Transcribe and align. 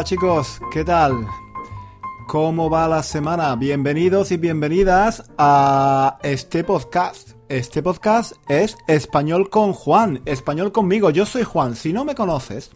Hola 0.00 0.08
chicos, 0.08 0.62
¿qué 0.72 0.82
tal? 0.82 1.26
¿Cómo 2.26 2.70
va 2.70 2.88
la 2.88 3.02
semana? 3.02 3.54
Bienvenidos 3.54 4.32
y 4.32 4.38
bienvenidas 4.38 5.30
a 5.36 6.18
este 6.22 6.64
podcast. 6.64 7.32
Este 7.50 7.82
podcast 7.82 8.32
es 8.48 8.78
Español 8.86 9.50
con 9.50 9.74
Juan, 9.74 10.22
Español 10.24 10.72
conmigo. 10.72 11.10
Yo 11.10 11.26
soy 11.26 11.42
Juan, 11.42 11.76
si 11.76 11.92
no 11.92 12.06
me 12.06 12.14
conoces, 12.14 12.70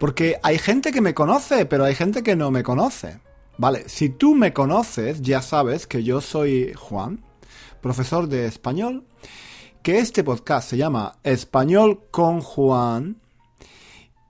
porque 0.00 0.38
hay 0.42 0.56
gente 0.56 0.92
que 0.92 1.02
me 1.02 1.12
conoce, 1.12 1.66
pero 1.66 1.84
hay 1.84 1.94
gente 1.94 2.22
que 2.22 2.36
no 2.36 2.50
me 2.50 2.62
conoce. 2.62 3.20
Vale, 3.58 3.86
si 3.90 4.08
tú 4.08 4.34
me 4.34 4.54
conoces, 4.54 5.20
ya 5.20 5.42
sabes 5.42 5.86
que 5.86 6.02
yo 6.02 6.22
soy 6.22 6.72
Juan, 6.72 7.22
profesor 7.82 8.28
de 8.28 8.46
español, 8.46 9.04
que 9.82 9.98
este 9.98 10.24
podcast 10.24 10.70
se 10.70 10.78
llama 10.78 11.18
Español 11.22 12.00
con 12.10 12.40
Juan 12.40 13.21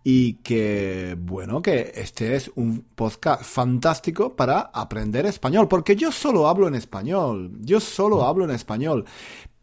y 0.05 0.35
que, 0.35 1.17
bueno, 1.19 1.63
que 1.63 1.93
este 1.95 2.35
es 2.35 2.51
un 2.57 2.83
podcast 2.95 3.45
fantástico 3.45 4.35
para 4.35 4.61
aprender 4.61 5.27
español, 5.27 5.69
porque 5.69 5.95
yo 5.97 6.11
solo 6.11 6.49
hablo 6.49 6.67
en 6.69 6.75
español, 6.75 7.53
yo 7.61 7.81
solo 7.81 8.25
hablo 8.25 8.45
en 8.45 8.51
español, 8.51 9.05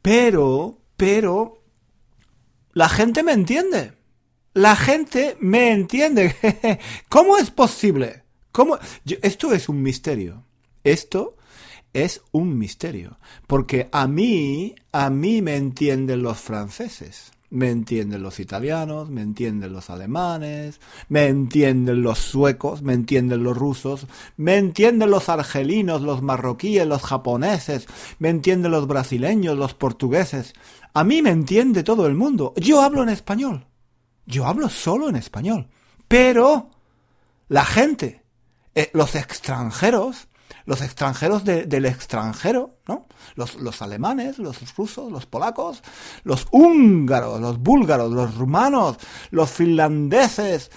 pero, 0.02 0.78
pero, 0.96 1.62
la 2.74 2.88
gente 2.88 3.24
me 3.24 3.34
entiende, 3.34 3.94
la 4.54 4.76
gente 4.76 5.36
me 5.40 5.72
entiende. 5.72 6.36
¿Cómo 7.10 7.38
es 7.38 7.52
posible? 7.52 8.24
¿Cómo? 8.52 8.78
esto 9.22 9.54
es 9.54 9.70
un 9.70 9.82
misterio. 9.82 10.46
Esto 10.84 11.36
es 11.92 12.22
un 12.32 12.58
misterio, 12.58 13.20
porque 13.48 13.90
a 13.92 14.08
mí, 14.08 14.76
a 14.92 15.10
mí 15.10 15.42
me 15.42 15.56
entienden 15.56 16.22
los 16.22 16.40
franceses 16.40 17.32
me 17.50 17.72
entienden 17.72 18.22
los 18.22 18.40
italianos, 18.40 19.10
me 19.10 19.22
entienden 19.22 19.74
los 19.74 19.90
alemanes, 19.90 20.80
me 21.08 21.28
entienden 21.28 22.04
los 22.04 22.20
suecos, 22.20 22.82
me 22.82 22.94
entienden 22.94 23.44
los 23.44 23.58
rusos, 23.58 24.08
me 24.38 24.58
entienden 24.58 25.10
los 25.10 25.30
argelinos, 25.30 26.02
los 26.02 26.22
marroquíes, 26.22 26.86
los 26.86 27.02
japoneses, 27.02 27.88
me 28.20 28.30
entienden 28.30 28.72
los 28.72 28.88
brasileños, 28.88 29.58
los 29.58 29.74
portugueses. 29.74 30.54
A 30.94 31.04
mí 31.04 31.22
me 31.22 31.32
entiende 31.32 31.84
todo 31.84 32.06
el 32.08 32.16
mundo. 32.16 32.54
Yo 32.56 32.82
hablo 32.82 33.04
en 33.04 33.10
español. 33.10 33.66
Yo 34.26 34.46
hablo 34.46 34.70
solo 34.70 35.10
en 35.10 35.16
español. 35.16 35.68
Pero 36.08 36.70
la 37.48 37.66
gente, 37.66 38.24
eh, 38.76 38.90
los 38.94 39.16
extranjeros, 39.16 40.29
los 40.66 40.82
extranjeros 40.82 41.44
del 41.44 41.86
extranjero, 41.86 42.78
¿no? 42.88 43.08
Los, 43.36 43.82
alemanes, 43.82 44.38
los 44.40 44.76
rusos, 44.76 45.12
los 45.12 45.26
polacos, 45.26 45.84
los 46.24 46.48
húngaros, 46.52 47.40
los 47.40 47.60
búlgaros, 47.60 48.12
los 48.12 48.36
rumanos, 48.36 48.98
los 49.32 49.50
finlandeses. 49.50 50.72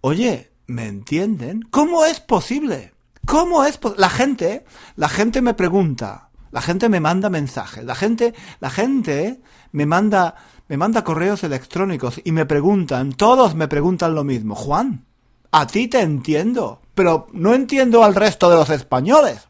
Oye, 0.00 0.52
¿me 0.66 0.86
entienden? 0.86 1.62
¿Cómo 1.70 2.04
es 2.04 2.20
posible? 2.20 2.92
¿Cómo 3.26 3.64
es 3.64 3.78
La 3.96 4.10
gente, 4.10 4.64
la 4.96 5.08
gente 5.08 5.42
me 5.42 5.54
pregunta, 5.54 6.30
la 6.50 6.60
gente 6.60 6.88
me 6.88 7.00
manda 7.00 7.30
mensajes, 7.30 7.84
la 7.84 7.94
gente, 7.94 8.34
la 8.60 8.68
gente 8.68 9.40
me 9.70 9.86
manda, 9.86 10.34
me 10.68 10.76
manda 10.76 11.04
correos 11.04 11.44
electrónicos 11.44 12.20
y 12.24 12.32
me 12.32 12.46
preguntan, 12.46 13.12
todos 13.12 13.54
me 13.54 13.68
preguntan 13.68 14.14
lo 14.14 14.24
mismo. 14.24 14.54
Juan, 14.54 15.06
a 15.50 15.66
ti 15.66 15.88
te 15.88 16.00
entiendo 16.00 16.81
pero 16.94 17.26
no 17.32 17.54
entiendo 17.54 18.04
al 18.04 18.14
resto 18.14 18.50
de 18.50 18.56
los 18.56 18.70
españoles. 18.70 19.48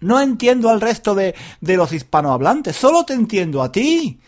No 0.00 0.20
entiendo 0.20 0.70
al 0.70 0.80
resto 0.80 1.14
de, 1.14 1.34
los 1.60 1.92
hispanohablantes. 1.92 2.76
Solo 2.76 3.04
te 3.04 3.12
entiendo 3.12 3.62
a 3.62 3.70
ti. 3.70 4.20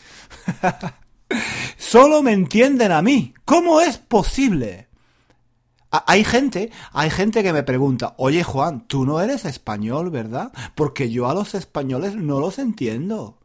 Solo 1.78 2.22
me 2.22 2.32
entienden 2.32 2.92
a 2.92 3.02
mí. 3.02 3.34
¿Cómo 3.44 3.80
es 3.80 3.96
posible? 3.98 4.88
Hay 5.90 6.24
gente, 6.24 6.70
hay 6.92 7.10
gente 7.10 7.42
que 7.42 7.52
me 7.52 7.62
pregunta, 7.62 8.14
oye 8.16 8.42
Juan, 8.44 8.86
tú 8.86 9.04
no 9.04 9.20
eres 9.20 9.44
español, 9.44 10.08
¿verdad? 10.08 10.50
Porque 10.74 11.10
yo 11.10 11.28
a 11.28 11.34
los 11.34 11.54
españoles 11.54 12.16
no 12.16 12.40
los 12.40 12.58
entiendo. 12.58 13.38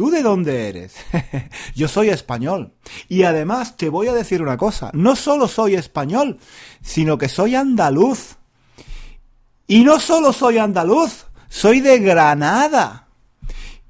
¿Tú 0.00 0.10
de 0.10 0.22
dónde 0.22 0.70
eres? 0.70 0.94
Yo 1.74 1.86
soy 1.86 2.08
español. 2.08 2.72
Y 3.06 3.24
además 3.24 3.76
te 3.76 3.90
voy 3.90 4.06
a 4.08 4.14
decir 4.14 4.40
una 4.40 4.56
cosa, 4.56 4.90
no 4.94 5.14
solo 5.14 5.46
soy 5.46 5.74
español, 5.74 6.38
sino 6.80 7.18
que 7.18 7.28
soy 7.28 7.54
andaluz. 7.54 8.38
Y 9.66 9.84
no 9.84 10.00
solo 10.00 10.32
soy 10.32 10.56
andaluz, 10.56 11.26
soy 11.50 11.82
de 11.82 11.98
Granada. 11.98 13.08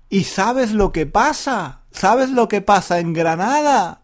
¿Y 0.09 0.25
sabes 0.25 0.73
lo 0.73 0.91
que 0.91 1.07
pasa? 1.07 1.83
¿Sabes 1.93 2.31
lo 2.31 2.49
que 2.49 2.61
pasa 2.61 2.99
en 2.99 3.13
Granada? 3.13 4.03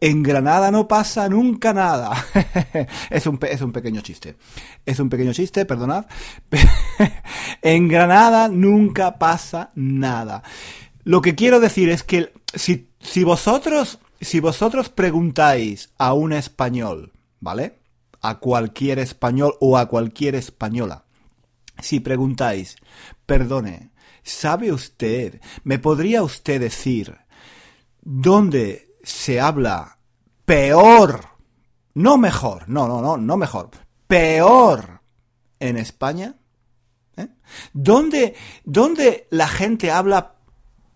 En 0.00 0.22
Granada 0.22 0.70
no 0.70 0.86
pasa 0.86 1.28
nunca 1.28 1.72
nada. 1.72 2.24
es, 3.10 3.26
un, 3.26 3.36
es 3.50 3.60
un 3.62 3.72
pequeño 3.72 4.00
chiste. 4.00 4.36
Es 4.86 5.00
un 5.00 5.10
pequeño 5.10 5.32
chiste, 5.32 5.66
perdonad. 5.66 6.06
en 7.62 7.88
Granada 7.88 8.46
nunca 8.46 9.18
pasa 9.18 9.72
nada. 9.74 10.44
Lo 11.04 11.22
que 11.22 11.34
quiero 11.34 11.60
decir 11.60 11.88
es 11.88 12.02
que 12.02 12.32
si, 12.54 12.90
si 13.00 13.24
vosotros, 13.24 13.98
si 14.20 14.40
vosotros 14.40 14.88
preguntáis 14.88 15.92
a 15.98 16.12
un 16.12 16.32
español, 16.32 17.12
¿vale? 17.40 17.80
A 18.20 18.38
cualquier 18.38 18.98
español 18.98 19.54
o 19.60 19.78
a 19.78 19.86
cualquier 19.86 20.34
española, 20.34 21.04
si 21.80 22.00
preguntáis, 22.00 22.76
perdone, 23.26 23.90
¿sabe 24.22 24.72
usted, 24.72 25.40
me 25.64 25.78
podría 25.78 26.22
usted 26.22 26.60
decir 26.60 27.16
dónde 28.02 28.94
se 29.02 29.40
habla 29.40 29.98
peor, 30.44 31.24
no 31.94 32.18
mejor, 32.18 32.68
no, 32.68 32.86
no, 32.86 33.00
no, 33.00 33.16
no 33.16 33.36
mejor, 33.36 33.70
peor 34.06 35.00
en 35.58 35.76
España? 35.78 36.36
¿Eh? 37.16 37.28
¿Dónde, 37.72 38.34
¿Dónde 38.64 39.26
la 39.30 39.48
gente 39.48 39.90
habla 39.90 40.34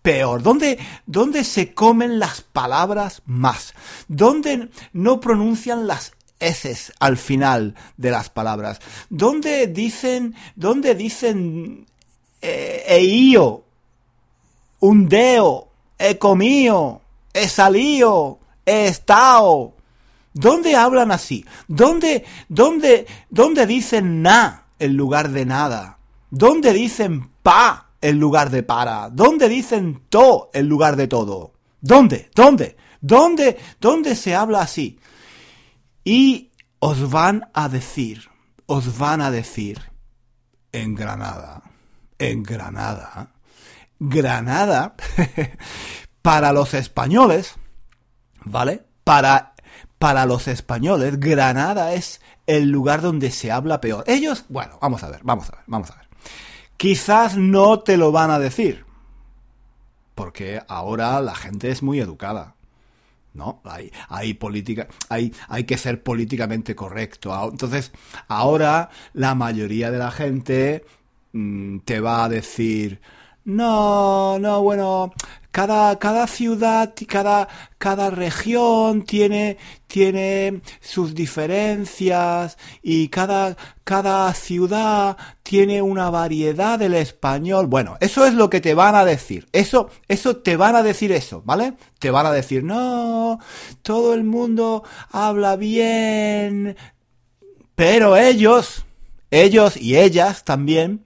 peor? 0.05 0.43
¿Dónde, 0.43 0.77
¿Dónde 1.07 1.43
se 1.43 1.73
comen 1.73 2.19
las 2.19 2.41
palabras 2.41 3.23
más? 3.25 3.73
¿Dónde 4.07 4.69
no 4.93 5.19
pronuncian 5.19 5.87
las 5.87 6.13
S 6.39 6.93
al 6.99 7.17
final 7.17 7.73
de 7.97 8.11
las 8.11 8.29
palabras? 8.29 8.79
¿Dónde 9.09 9.65
dicen, 9.65 10.35
dónde 10.55 10.93
dicen 10.93 11.87
eh, 12.39 12.83
eío, 12.87 13.63
un 14.79 15.09
deo, 15.09 15.69
he 15.97 16.19
comido, 16.19 17.01
he 17.33 17.49
salido, 17.49 18.37
he 18.63 18.85
estado? 18.85 19.73
¿Dónde 20.33 20.75
hablan 20.75 21.11
así? 21.11 21.45
¿Dónde, 21.67 22.25
dónde, 22.47 23.07
dónde 23.31 23.65
dicen 23.65 24.21
na 24.21 24.67
en 24.77 24.95
lugar 24.95 25.31
de 25.31 25.47
nada? 25.47 25.97
¿Dónde 26.29 26.73
dicen 26.73 27.31
pa 27.41 27.84
en 28.05 28.19
lugar 28.19 28.51
de 28.51 28.61
para? 28.61 29.09
¿Dónde 29.09 29.49
dicen 29.49 30.03
to 30.09 30.51
en 30.53 30.67
lugar 30.67 30.95
de 30.95 31.07
todo? 31.07 31.53
¿Dónde? 31.81 32.29
¿Dónde? 32.35 32.77
¿Dónde? 33.01 33.57
¿Dónde 33.81 34.15
se 34.15 34.35
habla 34.35 34.61
así? 34.61 34.99
Y 36.03 36.51
os 36.77 37.09
van 37.09 37.49
a 37.55 37.67
decir, 37.67 38.29
os 38.67 38.99
van 38.99 39.21
a 39.21 39.31
decir, 39.31 39.81
en 40.71 40.93
Granada, 40.93 41.63
en 42.19 42.43
Granada, 42.43 43.31
Granada, 43.97 44.95
para 46.21 46.53
los 46.53 46.75
españoles, 46.75 47.55
¿vale? 48.43 48.85
Para, 49.03 49.55
para 49.97 50.27
los 50.27 50.47
españoles, 50.47 51.19
Granada 51.19 51.93
es 51.93 52.21
el 52.45 52.69
lugar 52.69 53.01
donde 53.01 53.31
se 53.31 53.51
habla 53.51 53.81
peor. 53.81 54.03
Ellos, 54.05 54.45
bueno, 54.49 54.77
vamos 54.79 55.03
a 55.03 55.09
ver, 55.09 55.21
vamos 55.23 55.49
a 55.49 55.55
ver, 55.55 55.63
vamos 55.65 55.89
a 55.89 55.95
ver. 55.95 56.04
Quizás 56.77 57.37
no 57.37 57.79
te 57.79 57.97
lo 57.97 58.11
van 58.11 58.31
a 58.31 58.39
decir, 58.39 58.85
porque 60.13 60.61
ahora 60.67 61.21
la 61.21 61.35
gente 61.35 61.69
es 61.69 61.83
muy 61.83 61.99
educada. 61.99 62.55
¿no? 63.35 63.61
Hay, 63.65 63.91
hay 64.07 64.33
política, 64.33 64.87
hay, 65.09 65.33
hay 65.49 65.65
que 65.65 65.77
ser 65.77 66.01
políticamente 66.01 66.73
correcto. 66.73 67.37
Entonces, 67.51 67.91
ahora 68.27 68.89
la 69.13 69.35
mayoría 69.35 69.91
de 69.91 69.97
la 69.97 70.11
gente 70.11 70.85
mm, 71.33 71.79
te 71.79 71.99
va 71.99 72.23
a 72.23 72.29
decir, 72.29 73.01
no, 73.43 74.39
no, 74.39 74.63
bueno, 74.63 75.13
cada, 75.55 75.97
cada 75.99 76.27
ciudad, 76.27 76.93
cada, 77.07 77.47
cada 77.77 78.09
región 78.09 79.03
tiene, 79.03 79.57
tiene 79.87 80.59
sus 80.81 81.15
diferencias 81.15 82.57
y 82.83 83.07
cada, 83.07 83.55
cada 83.85 84.33
ciudad 84.33 85.15
tiene 85.43 85.81
una 85.81 86.09
variedad 86.09 86.77
del 86.77 86.93
español. 86.95 87.67
Bueno, 87.67 87.95
eso 88.01 88.25
es 88.25 88.33
lo 88.33 88.49
que 88.49 88.59
te 88.59 88.73
van 88.73 88.95
a 88.95 89.05
decir. 89.05 89.47
Eso, 89.53 89.89
eso 90.09 90.35
te 90.35 90.57
van 90.57 90.75
a 90.75 90.83
decir 90.83 91.13
eso, 91.13 91.41
¿vale? 91.45 91.75
Te 91.99 92.11
van 92.11 92.25
a 92.25 92.33
decir, 92.33 92.61
no, 92.61 93.39
todo 93.81 94.13
el 94.13 94.25
mundo 94.25 94.83
habla 95.09 95.55
bien. 95.55 96.75
Pero 97.75 98.17
ellos, 98.17 98.83
ellos 99.31 99.77
y 99.77 99.95
ellas 99.95 100.43
también, 100.43 101.05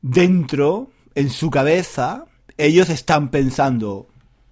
dentro, 0.00 0.88
en 1.14 1.28
su 1.28 1.50
cabeza, 1.50 2.24
ellos 2.58 2.90
están 2.90 3.30
pensando 3.30 4.08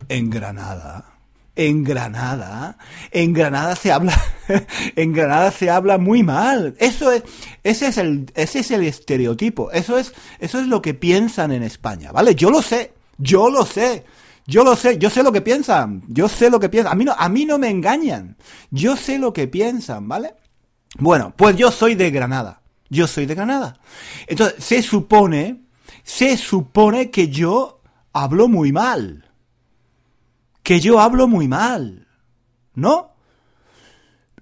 en 0.08 0.30
Granada. 0.30 1.12
en 1.56 1.84
Granada, 1.84 2.76
en 3.10 3.32
Granada 3.32 3.76
se 3.76 3.90
habla, 3.90 4.20
en 4.96 5.12
Granada 5.12 5.50
se 5.50 5.70
habla 5.70 5.98
muy 5.98 6.22
mal. 6.22 6.74
Eso 6.78 7.10
es, 7.10 7.22
ese 7.64 7.88
es 7.88 7.98
el, 7.98 8.30
ese 8.34 8.60
es 8.60 8.70
el 8.70 8.84
estereotipo. 8.84 9.70
Eso 9.72 9.98
es, 9.98 10.12
eso 10.38 10.60
es 10.60 10.66
lo 10.66 10.82
que 10.82 10.94
piensan 10.94 11.52
en 11.52 11.62
España, 11.62 12.12
¿vale? 12.12 12.34
Yo 12.34 12.50
lo 12.50 12.62
sé, 12.62 12.92
yo 13.18 13.50
lo 13.50 13.64
sé. 13.66 14.04
Yo 14.48 14.62
lo 14.62 14.76
sé, 14.76 14.96
yo 14.98 15.10
sé 15.10 15.24
lo 15.24 15.32
que 15.32 15.40
piensan, 15.40 16.04
yo 16.06 16.28
sé 16.28 16.50
lo 16.50 16.60
que 16.60 16.68
piensan. 16.68 16.92
A 16.92 16.94
mí 16.94 17.04
no, 17.04 17.12
a 17.18 17.28
mí 17.28 17.44
no 17.44 17.58
me 17.58 17.68
engañan. 17.68 18.36
Yo 18.70 18.96
sé 18.96 19.18
lo 19.18 19.32
que 19.32 19.48
piensan, 19.48 20.06
¿vale? 20.06 20.34
Bueno, 20.98 21.34
pues 21.36 21.56
yo 21.56 21.72
soy 21.72 21.96
de 21.96 22.12
Granada. 22.12 22.60
Yo 22.88 23.08
soy 23.08 23.26
de 23.26 23.34
Granada. 23.34 23.80
Entonces, 24.28 24.62
se 24.62 24.82
supone, 24.82 25.62
se 26.04 26.36
supone 26.36 27.10
que 27.10 27.28
yo 27.28 27.75
hablo 28.16 28.48
muy 28.48 28.72
mal. 28.72 29.30
Que 30.62 30.80
yo 30.80 31.00
hablo 31.00 31.28
muy 31.28 31.48
mal. 31.48 32.08
¿No? 32.74 33.12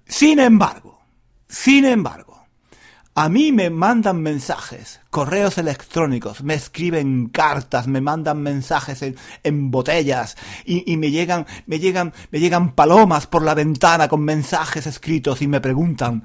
Sin 0.07 0.39
embargo, 0.39 0.99
sin 1.47 1.85
embargo, 1.85 2.45
a 3.15 3.29
mí 3.29 3.51
me 3.51 3.69
mandan 3.69 4.21
mensajes, 4.21 4.99
correos 5.09 5.57
electrónicos, 5.57 6.43
me 6.43 6.53
escriben 6.53 7.29
cartas, 7.29 7.87
me 7.87 8.01
mandan 8.01 8.41
mensajes 8.41 9.03
en, 9.43 9.71
botellas 9.71 10.35
y, 10.65 10.91
y, 10.91 10.97
me 10.97 11.11
llegan, 11.11 11.47
me 11.65 11.79
llegan, 11.79 12.13
me 12.29 12.39
llegan 12.39 12.75
palomas 12.75 13.25
por 13.25 13.41
la 13.41 13.55
ventana 13.55 14.07
con 14.07 14.21
mensajes 14.21 14.85
escritos 14.85 15.41
y 15.41 15.47
me 15.47 15.61
preguntan, 15.61 16.23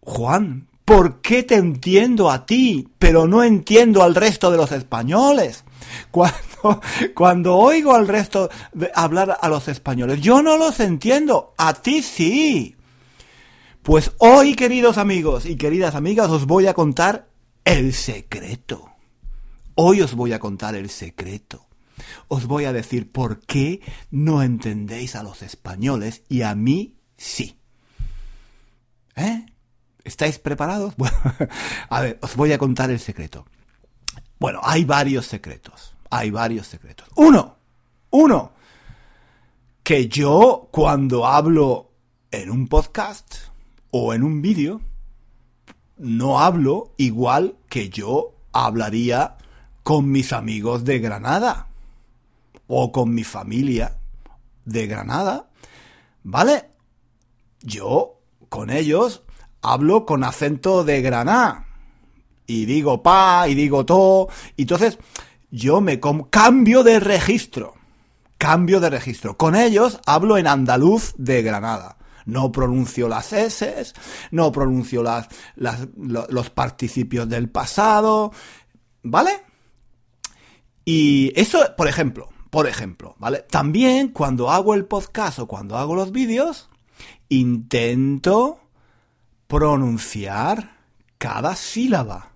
Juan, 0.00 0.68
¿por 0.84 1.20
qué 1.20 1.42
te 1.42 1.56
entiendo 1.56 2.30
a 2.30 2.46
ti, 2.46 2.88
pero 2.98 3.26
no 3.26 3.42
entiendo 3.42 4.02
al 4.02 4.14
resto 4.14 4.50
de 4.50 4.56
los 4.56 4.72
españoles? 4.72 5.64
Cuando, 7.14 7.56
oigo 7.56 7.94
al 7.94 8.08
resto 8.08 8.50
de 8.72 8.90
hablar 8.94 9.38
a 9.40 9.48
los 9.48 9.68
españoles, 9.68 10.20
yo 10.20 10.42
no 10.42 10.56
los 10.56 10.80
entiendo, 10.80 11.54
a 11.56 11.74
ti 11.74 12.02
sí. 12.02 12.76
Pues 13.82 14.12
hoy, 14.18 14.54
queridos 14.54 14.98
amigos 14.98 15.46
y 15.46 15.56
queridas 15.56 15.94
amigas, 15.94 16.28
os 16.30 16.46
voy 16.46 16.66
a 16.66 16.74
contar 16.74 17.28
el 17.64 17.92
secreto. 17.92 18.90
Hoy 19.74 20.00
os 20.00 20.14
voy 20.14 20.32
a 20.32 20.40
contar 20.40 20.74
el 20.74 20.90
secreto. 20.90 21.66
Os 22.28 22.46
voy 22.46 22.64
a 22.64 22.72
decir 22.72 23.10
por 23.10 23.40
qué 23.40 23.80
no 24.10 24.42
entendéis 24.42 25.14
a 25.16 25.22
los 25.22 25.42
españoles 25.42 26.22
y 26.28 26.42
a 26.42 26.54
mí 26.54 26.96
sí. 27.16 27.58
¿Eh? 29.14 29.46
¿Estáis 30.04 30.38
preparados? 30.38 30.94
Bueno, 30.98 31.16
a 31.88 32.00
ver, 32.00 32.18
os 32.22 32.36
voy 32.36 32.52
a 32.52 32.58
contar 32.58 32.90
el 32.90 33.00
secreto. 33.00 33.46
Bueno, 34.38 34.60
hay 34.62 34.84
varios 34.84 35.26
secretos. 35.26 35.94
Hay 36.10 36.30
varios 36.30 36.66
secretos. 36.66 37.08
Uno, 37.16 37.56
uno, 38.10 38.52
que 39.82 40.08
yo 40.08 40.68
cuando 40.70 41.26
hablo 41.26 41.90
en 42.30 42.50
un 42.50 42.68
podcast, 42.68 43.36
o 43.98 44.12
en 44.12 44.22
un 44.22 44.42
vídeo, 44.42 44.80
no 45.96 46.40
hablo 46.40 46.92
igual 46.98 47.56
que 47.68 47.88
yo 47.88 48.34
hablaría 48.52 49.36
con 49.82 50.10
mis 50.10 50.32
amigos 50.32 50.84
de 50.84 50.98
Granada 50.98 51.68
o 52.66 52.92
con 52.92 53.14
mi 53.14 53.24
familia 53.24 53.98
de 54.64 54.86
Granada, 54.86 55.48
¿vale? 56.24 56.70
Yo 57.60 58.20
con 58.48 58.70
ellos 58.70 59.22
hablo 59.62 60.04
con 60.04 60.24
acento 60.24 60.84
de 60.84 61.00
Granada 61.00 61.65
y 62.46 62.64
digo 62.64 63.02
pa 63.02 63.46
y 63.48 63.54
digo 63.54 63.84
to, 63.84 64.28
y 64.56 64.62
entonces 64.62 64.98
yo 65.50 65.80
me 65.80 66.00
cambio 66.30 66.82
de 66.82 67.00
registro, 67.00 67.74
cambio 68.38 68.80
de 68.80 68.90
registro. 68.90 69.36
Con 69.36 69.56
ellos 69.56 70.00
hablo 70.06 70.38
en 70.38 70.46
andaluz 70.46 71.14
de 71.16 71.42
Granada 71.42 71.96
no 72.26 72.52
pronuncio 72.52 73.08
las 73.08 73.32
S, 73.32 73.92
no 74.32 74.52
pronuncio 74.52 75.02
las, 75.02 75.28
los 75.56 76.50
participios 76.50 77.28
del 77.28 77.48
pasado, 77.48 78.32
¿vale? 79.02 79.30
Y 80.84 81.32
eso, 81.40 81.60
por 81.76 81.88
ejemplo, 81.88 82.28
por 82.50 82.66
ejemplo, 82.66 83.14
¿vale? 83.18 83.44
También 83.48 84.08
cuando 84.08 84.50
hago 84.50 84.74
el 84.74 84.84
podcast 84.84 85.38
o 85.38 85.46
cuando 85.46 85.78
hago 85.78 85.94
los 85.94 86.12
vídeos, 86.12 86.68
intento 87.28 88.60
pronunciar 89.46 90.76
cada 91.18 91.54
sílaba, 91.54 92.32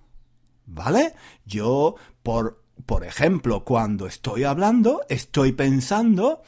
¿vale? 0.65 1.13
Yo, 1.45 1.95
por, 2.23 2.63
por 2.85 3.03
ejemplo, 3.03 3.63
cuando 3.63 4.07
estoy 4.07 4.43
hablando, 4.43 5.01
estoy 5.09 5.51
pensando 5.51 6.41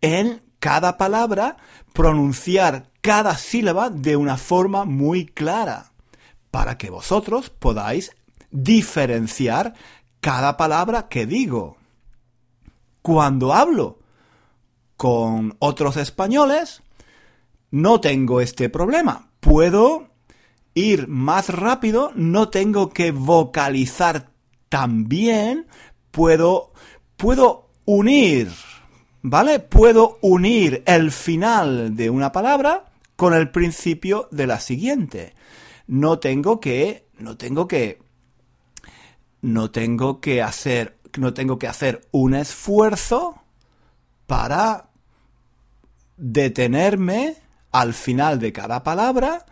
en 0.00 0.42
cada 0.58 0.96
palabra, 0.96 1.56
pronunciar 1.92 2.90
cada 3.00 3.36
sílaba 3.36 3.90
de 3.90 4.16
una 4.16 4.36
forma 4.36 4.84
muy 4.84 5.26
clara, 5.26 5.92
para 6.50 6.78
que 6.78 6.90
vosotros 6.90 7.50
podáis 7.50 8.12
diferenciar 8.50 9.74
cada 10.20 10.56
palabra 10.56 11.08
que 11.08 11.26
digo. 11.26 11.76
Cuando 13.02 13.52
hablo 13.52 13.98
con 14.96 15.56
otros 15.58 15.98
españoles, 15.98 16.82
no 17.70 18.00
tengo 18.00 18.40
este 18.40 18.70
problema. 18.70 19.28
Puedo 19.40 20.13
ir 20.74 21.08
más 21.08 21.48
rápido, 21.48 22.12
no 22.14 22.48
tengo 22.48 22.90
que 22.90 23.12
vocalizar 23.12 24.30
tan 24.68 25.08
bien, 25.08 25.66
puedo, 26.10 26.72
puedo 27.16 27.70
unir 27.84 28.48
¿vale? 29.26 29.58
Puedo 29.58 30.18
unir 30.20 30.82
el 30.86 31.10
final 31.10 31.96
de 31.96 32.10
una 32.10 32.30
palabra 32.30 32.92
con 33.16 33.32
el 33.32 33.50
principio 33.50 34.28
de 34.30 34.46
la 34.46 34.60
siguiente. 34.60 35.34
No 35.86 36.18
tengo 36.18 36.60
que, 36.60 37.08
no 37.18 37.38
tengo 37.38 37.66
que, 37.66 38.00
no 39.40 39.70
tengo 39.70 40.20
que 40.20 40.42
hacer, 40.42 40.98
no 41.16 41.32
tengo 41.32 41.58
que 41.58 41.68
hacer 41.68 42.06
un 42.10 42.34
esfuerzo 42.34 43.42
para 44.26 44.90
detenerme 46.18 47.36
al 47.72 47.94
final 47.94 48.38
de 48.38 48.52
cada 48.52 48.84
palabra 48.84 49.46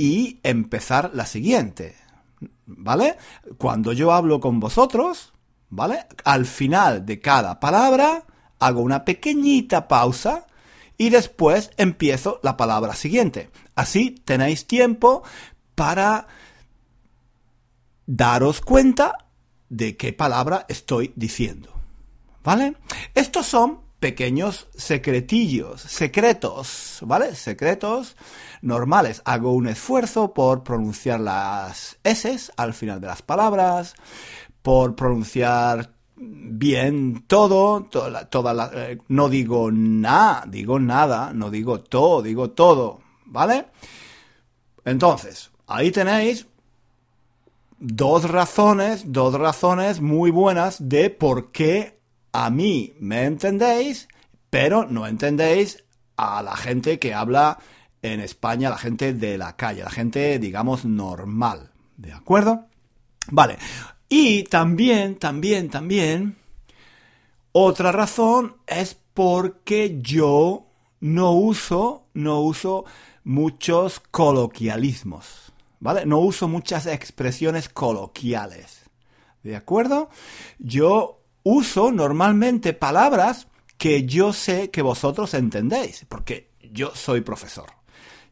y 0.00 0.40
empezar 0.44 1.10
la 1.12 1.26
siguiente. 1.26 1.94
¿Vale? 2.64 3.18
Cuando 3.58 3.92
yo 3.92 4.14
hablo 4.14 4.40
con 4.40 4.58
vosotros, 4.58 5.34
¿vale? 5.68 6.06
Al 6.24 6.46
final 6.46 7.04
de 7.04 7.20
cada 7.20 7.60
palabra, 7.60 8.24
hago 8.58 8.80
una 8.80 9.04
pequeñita 9.04 9.88
pausa 9.88 10.46
y 10.96 11.10
después 11.10 11.70
empiezo 11.76 12.40
la 12.42 12.56
palabra 12.56 12.94
siguiente. 12.94 13.50
Así 13.74 14.12
tenéis 14.24 14.66
tiempo 14.66 15.22
para 15.74 16.28
daros 18.06 18.62
cuenta 18.62 19.26
de 19.68 19.98
qué 19.98 20.14
palabra 20.14 20.64
estoy 20.70 21.12
diciendo. 21.14 21.74
¿Vale? 22.42 22.74
Estos 23.14 23.44
son 23.44 23.80
pequeños 24.00 24.68
secretillos, 24.74 25.82
secretos, 25.82 26.98
¿vale? 27.02 27.34
Secretos 27.34 28.16
normales. 28.62 29.22
Hago 29.24 29.52
un 29.52 29.68
esfuerzo 29.68 30.32
por 30.32 30.64
pronunciar 30.64 31.20
las 31.20 31.98
S 32.02 32.50
al 32.56 32.72
final 32.74 33.00
de 33.00 33.06
las 33.06 33.22
palabras, 33.22 33.94
por 34.62 34.96
pronunciar 34.96 35.92
bien 36.16 37.24
todo, 37.26 37.84
toda, 37.84 38.28
toda 38.28 38.70
eh, 38.74 38.98
no 39.08 39.28
digo 39.28 39.70
nada, 39.70 40.44
digo 40.48 40.78
nada, 40.78 41.32
no 41.34 41.50
digo 41.50 41.80
todo, 41.80 42.22
digo 42.22 42.50
todo, 42.50 43.00
¿vale? 43.26 43.66
Entonces, 44.84 45.50
ahí 45.66 45.90
tenéis 45.90 46.46
dos 47.78 48.30
razones, 48.30 49.04
dos 49.06 49.34
razones 49.34 50.00
muy 50.00 50.30
buenas 50.30 50.88
de 50.88 51.10
por 51.10 51.52
qué 51.52 51.99
a 52.32 52.50
mí 52.50 52.94
me 53.00 53.24
entendéis, 53.24 54.08
pero 54.50 54.86
no 54.86 55.06
entendéis 55.06 55.84
a 56.16 56.42
la 56.42 56.56
gente 56.56 56.98
que 56.98 57.14
habla 57.14 57.58
en 58.02 58.20
España, 58.20 58.70
la 58.70 58.78
gente 58.78 59.12
de 59.12 59.38
la 59.38 59.56
calle, 59.56 59.82
la 59.82 59.90
gente, 59.90 60.38
digamos, 60.38 60.84
normal, 60.84 61.70
¿de 61.96 62.12
acuerdo? 62.12 62.66
Vale, 63.30 63.58
y 64.08 64.44
también, 64.44 65.16
también, 65.16 65.70
también, 65.70 66.36
otra 67.52 67.92
razón 67.92 68.56
es 68.66 68.96
porque 69.14 69.98
yo 70.00 70.66
no 71.00 71.32
uso, 71.32 72.06
no 72.14 72.40
uso 72.40 72.84
muchos 73.24 74.00
coloquialismos, 74.00 75.52
¿vale? 75.78 76.06
No 76.06 76.18
uso 76.18 76.48
muchas 76.48 76.86
expresiones 76.86 77.68
coloquiales, 77.68 78.82
¿de 79.42 79.56
acuerdo? 79.56 80.10
Yo 80.58 81.19
uso 81.42 81.92
normalmente 81.92 82.72
palabras 82.72 83.48
que 83.78 84.04
yo 84.04 84.32
sé 84.32 84.70
que 84.70 84.82
vosotros 84.82 85.32
entendéis, 85.34 86.04
porque 86.08 86.50
yo 86.72 86.92
soy 86.94 87.22
profesor. 87.22 87.70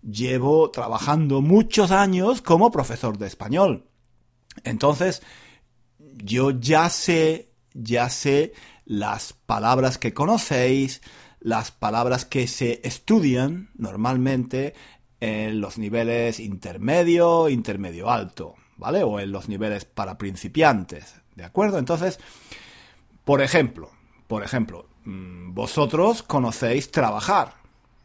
Llevo 0.02 0.70
trabajando 0.70 1.40
muchos 1.40 1.90
años 1.90 2.42
como 2.42 2.70
profesor 2.70 3.18
de 3.18 3.26
español. 3.26 3.86
Entonces, 4.64 5.22
yo 5.98 6.50
ya 6.50 6.90
sé, 6.90 7.50
ya 7.74 8.08
sé 8.10 8.52
las 8.84 9.32
palabras 9.32 9.98
que 9.98 10.14
conocéis, 10.14 11.02
las 11.40 11.70
palabras 11.70 12.24
que 12.24 12.46
se 12.46 12.80
estudian 12.84 13.70
normalmente 13.74 14.74
en 15.20 15.60
los 15.60 15.78
niveles 15.78 16.40
intermedio, 16.40 17.48
intermedio 17.48 18.10
alto, 18.10 18.54
¿vale? 18.76 19.02
O 19.02 19.20
en 19.20 19.32
los 19.32 19.48
niveles 19.48 19.84
para 19.84 20.18
principiantes, 20.18 21.14
¿de 21.34 21.44
acuerdo? 21.44 21.78
Entonces, 21.78 22.18
por 23.28 23.42
ejemplo, 23.42 23.90
por 24.26 24.42
ejemplo, 24.42 24.86
mm, 25.04 25.52
vosotros 25.52 26.22
conocéis 26.22 26.90
trabajar. 26.90 27.56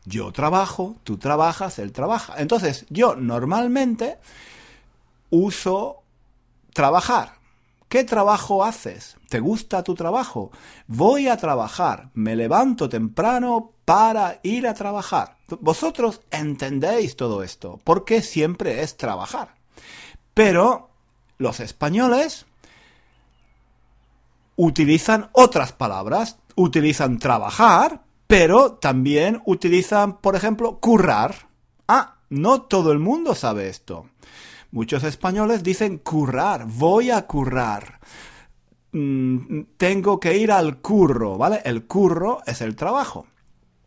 Yo 0.04 0.34
trabajo, 0.34 0.98
tú 1.06 1.18
trabajas, 1.18 1.80
él 1.80 1.94
trabaja. 1.94 2.34
Entonces, 2.40 2.86
yo 2.90 3.16
normalmente 3.16 4.18
uso 5.30 6.04
trabajar. 6.74 7.36
¿Qué 7.88 8.04
trabajo 8.04 8.66
haces? 8.66 9.16
¿Te 9.30 9.40
gusta 9.40 9.82
tu 9.82 9.96
trabajo? 9.96 10.52
Voy 10.88 11.30
a 11.30 11.38
trabajar, 11.38 12.10
me 12.14 12.36
levanto 12.36 12.90
temprano 12.90 13.72
para 13.86 14.42
ir 14.44 14.68
a 14.68 14.74
trabajar. 14.74 15.38
Vosotros 15.62 16.20
entendéis 16.32 17.16
todo 17.16 17.44
esto, 17.44 17.80
porque 17.86 18.22
siempre 18.22 18.82
es 18.82 18.98
trabajar. 18.98 19.56
Pero 20.34 20.90
los 21.38 21.62
españoles 21.62 22.46
utilizan 24.56 25.30
otras 25.34 25.72
palabras, 25.72 26.40
utilizan 26.56 27.20
trabajar, 27.20 28.04
pero 28.28 28.74
también 28.74 29.42
utilizan, 29.46 30.18
por 30.18 30.36
ejemplo, 30.36 30.80
currar. 30.80 31.48
Ah, 31.88 32.18
no 32.30 32.64
todo 32.64 32.92
el 32.92 33.00
mundo 33.00 33.36
sabe 33.36 33.70
esto. 33.70 34.08
Muchos 34.72 35.04
españoles 35.04 35.64
dicen 35.64 36.00
currar, 36.00 36.66
voy 36.66 37.12
a 37.12 37.28
currar. 37.28 38.00
Mm, 38.92 39.62
tengo 39.78 40.20
que 40.20 40.38
ir 40.38 40.52
al 40.52 40.78
curro, 40.78 41.38
¿vale? 41.38 41.62
El 41.66 41.86
curro 41.86 42.42
es 42.46 42.62
el 42.62 42.76
trabajo. 42.76 43.28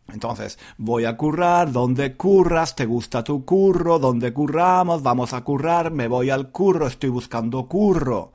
Entonces, 0.09 0.57
voy 0.77 1.05
a 1.05 1.17
currar, 1.17 1.71
¿dónde 1.71 2.15
curras? 2.15 2.75
¿Te 2.75 2.85
gusta 2.85 3.23
tu 3.23 3.43
curro? 3.43 3.99
¿Dónde 3.99 4.31
curramos? 4.31 5.03
Vamos 5.03 5.33
a 5.33 5.43
currar, 5.43 5.91
me 5.91 6.07
voy 6.07 6.29
al 6.29 6.51
curro, 6.51 6.87
estoy 6.87 7.09
buscando 7.09 7.67
curro. 7.67 8.31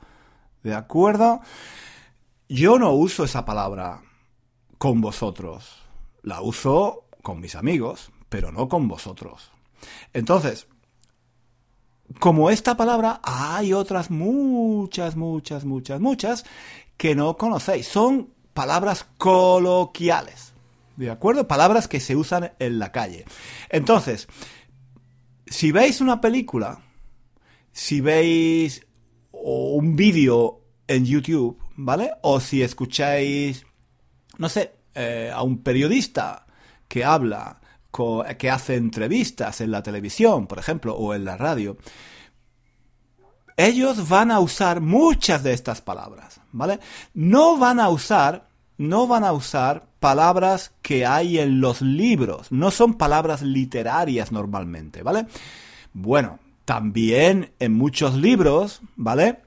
¿De 0.61 0.75
acuerdo? 0.75 1.41
Yo 2.53 2.77
no 2.77 2.91
uso 2.91 3.23
esa 3.23 3.45
palabra 3.45 4.03
con 4.77 5.01
vosotros. 5.01 5.81
La 6.21 6.39
uso 6.41 7.05
con 7.23 7.39
mis 7.39 7.55
amigos, 7.55 8.11
pero 8.29 8.51
no 8.51 8.69
con 8.69 8.87
vosotros. 8.87 9.49
Entonces, 10.13 10.67
como 12.19 12.51
esta 12.51 12.77
palabra, 12.77 13.21
hay 13.23 13.73
otras 13.73 14.11
muchas, 14.11 15.15
muchas, 15.15 15.65
muchas, 15.65 15.99
muchas 15.99 16.45
que 16.95 17.15
no 17.15 17.37
conocéis. 17.37 17.87
Son 17.87 18.29
palabras 18.53 19.07
coloquiales. 19.17 20.53
¿De 20.95 21.09
acuerdo? 21.09 21.47
Palabras 21.47 21.87
que 21.87 21.99
se 21.99 22.15
usan 22.15 22.53
en 22.59 22.77
la 22.77 22.91
calle. 22.91 23.25
Entonces, 23.69 24.27
si 25.47 25.71
veis 25.71 26.01
una 26.01 26.21
película, 26.21 26.83
si 27.71 27.99
veis 27.99 28.85
un 29.31 29.95
vídeo 29.95 30.61
en 30.85 31.07
YouTube, 31.07 31.62
¿vale? 31.75 32.11
O 32.21 32.39
si 32.39 32.61
escucháis, 32.61 33.65
no 34.37 34.49
sé, 34.49 34.73
eh, 34.95 35.31
a 35.33 35.41
un 35.41 35.63
periodista 35.63 36.45
que 36.87 37.03
habla 37.03 37.59
que 38.39 38.49
hace 38.49 38.75
entrevistas 38.75 39.61
en 39.61 39.69
la 39.69 39.83
televisión, 39.83 40.47
por 40.47 40.57
ejemplo, 40.57 40.95
o 40.95 41.13
en 41.13 41.25
la 41.25 41.37
radio, 41.37 41.77
ellos 43.55 44.09
van 44.09 44.31
a 44.31 44.39
usar 44.39 44.81
muchas 44.81 45.43
de 45.43 45.53
estas 45.53 45.81
palabras, 45.81 46.41
¿vale? 46.51 46.79
No 47.13 47.57
van 47.57 47.79
a 47.79 47.89
usar, 47.89 48.47
no 48.77 49.05
van 49.05 49.23
a 49.23 49.31
usar 49.31 49.85
palabras 49.99 50.71
que 50.81 51.05
hay 51.05 51.37
en 51.37 51.61
los 51.61 51.81
libros, 51.81 52.51
no 52.51 52.71
son 52.71 52.95
palabras 52.95 53.43
literarias 53.43 54.31
normalmente, 54.31 55.03
¿vale? 55.03 55.27
Bueno, 55.93 56.39
también 56.65 57.51
en 57.59 57.73
muchos 57.73 58.15
libros, 58.15 58.81
¿vale? 58.95 59.39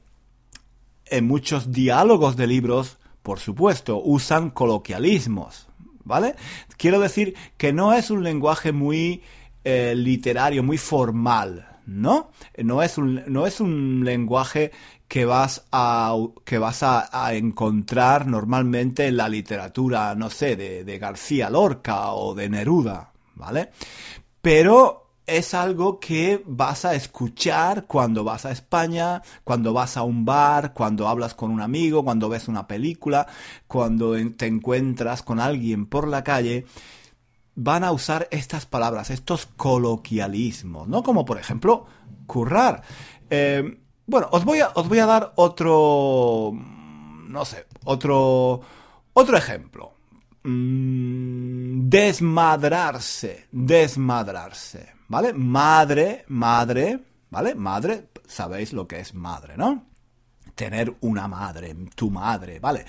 En 1.09 1.27
muchos 1.27 1.73
diálogos 1.73 2.37
de 2.37 2.47
libros, 2.47 2.99
por 3.23 3.39
supuesto, 3.39 4.01
usan 4.03 4.51
coloquialismos, 4.51 5.69
¿vale? 6.05 6.35
Quiero 6.77 7.01
decir 7.01 7.35
que 7.57 7.73
no 7.73 7.93
es 7.93 8.11
un 8.11 8.23
lenguaje 8.23 8.73
muy 8.73 9.23
eh, 9.65 9.95
literario, 9.97 10.63
muy 10.63 10.79
formal, 10.79 11.81
¿no? 11.87 12.31
No 12.57 12.83
es 12.83 12.99
un, 12.99 13.23
no 13.27 13.47
es 13.47 13.61
un 13.61 14.05
lenguaje 14.05 14.73
que 15.09 15.25
vas 15.25 15.65
a, 15.73 16.15
que 16.45 16.59
vas 16.59 16.83
a, 16.83 17.35
encontrar 17.35 18.27
normalmente 18.27 19.07
en 19.07 19.17
la 19.17 19.29
literatura, 19.29 20.15
no 20.15 20.31
sé, 20.31 20.57
de, 20.57 20.85
de 20.85 20.99
García 20.99 21.49
Lorca 21.51 22.13
o 22.13 22.35
de 22.35 22.49
Neruda, 22.49 23.13
¿vale? 23.35 23.71
Pero 24.43 25.06
es 25.27 25.55
algo 25.55 25.99
que 25.99 26.43
vas 26.47 26.85
a 26.85 26.95
escuchar 26.95 27.87
cuando 27.87 28.23
vas 28.23 28.47
a 28.47 28.53
España, 28.53 29.23
cuando 29.45 29.73
vas 29.73 29.97
a 29.97 30.03
un 30.03 30.25
bar, 30.25 30.73
cuando 30.73 31.09
hablas 31.09 31.35
con 31.35 31.51
un 31.51 31.61
amigo, 31.61 32.05
cuando 32.05 32.29
ves 32.29 32.49
una 32.49 32.67
película, 32.67 33.27
cuando 33.67 34.15
te 34.37 34.47
encuentras 34.47 35.23
con 35.23 35.41
alguien 35.41 35.87
por 35.87 36.07
la 36.07 36.23
calle. 36.23 36.67
Van 37.57 37.85
a 37.85 37.93
usar 37.93 38.29
estas 38.31 38.67
palabras, 38.67 39.11
estos 39.11 39.47
coloquialismos, 39.47 40.87
¿no? 40.89 41.03
Como 41.03 41.25
por 41.25 41.39
ejemplo, 41.39 41.87
currar. 42.27 42.83
Eh, 43.31 43.81
bueno, 44.07 44.29
os 44.31 44.45
voy, 44.45 44.61
a, 44.61 44.69
os 44.75 44.89
voy 44.89 44.99
a 45.01 45.07
dar 45.07 45.33
otro, 45.37 46.53
no 46.53 47.45
sé, 47.45 47.67
otro, 47.85 48.61
otro 49.13 49.37
ejemplo. 49.37 49.95
Mm, 50.45 51.89
desmadrarse, 51.89 53.49
desmadrarse. 53.51 54.96
¿Vale? 55.09 55.33
Madre, 55.33 56.25
madre, 56.29 57.01
¿vale? 57.31 57.55
Madre, 57.55 58.09
sabéis 58.27 58.73
lo 58.73 58.87
que 58.87 59.01
es 59.01 59.15
madre, 59.15 59.57
¿no? 59.57 59.85
Tener 60.55 60.95
una 61.01 61.29
madre, 61.29 61.75
tu 61.95 62.11
madre, 62.11 62.59
¿vale? 62.61 62.85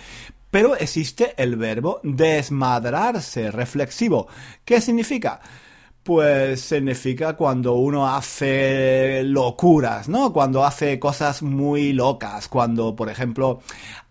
Pero 0.50 0.75
existe 0.75 1.33
el 1.38 1.55
verbo 1.55 2.00
desmadrarse, 2.03 3.51
reflexivo. 3.51 4.27
¿Qué 4.63 4.79
significa? 4.79 5.41
Pues 6.03 6.62
significa 6.62 7.36
cuando 7.36 7.74
uno 7.74 8.07
hace 8.07 9.24
locuras, 9.24 10.07
¿no? 10.07 10.31
Cuando 10.31 10.63
hace 10.63 11.00
cosas 11.00 11.41
muy 11.41 11.91
locas, 11.91 12.47
cuando, 12.47 12.95
por 12.95 13.09
ejemplo, 13.09 13.62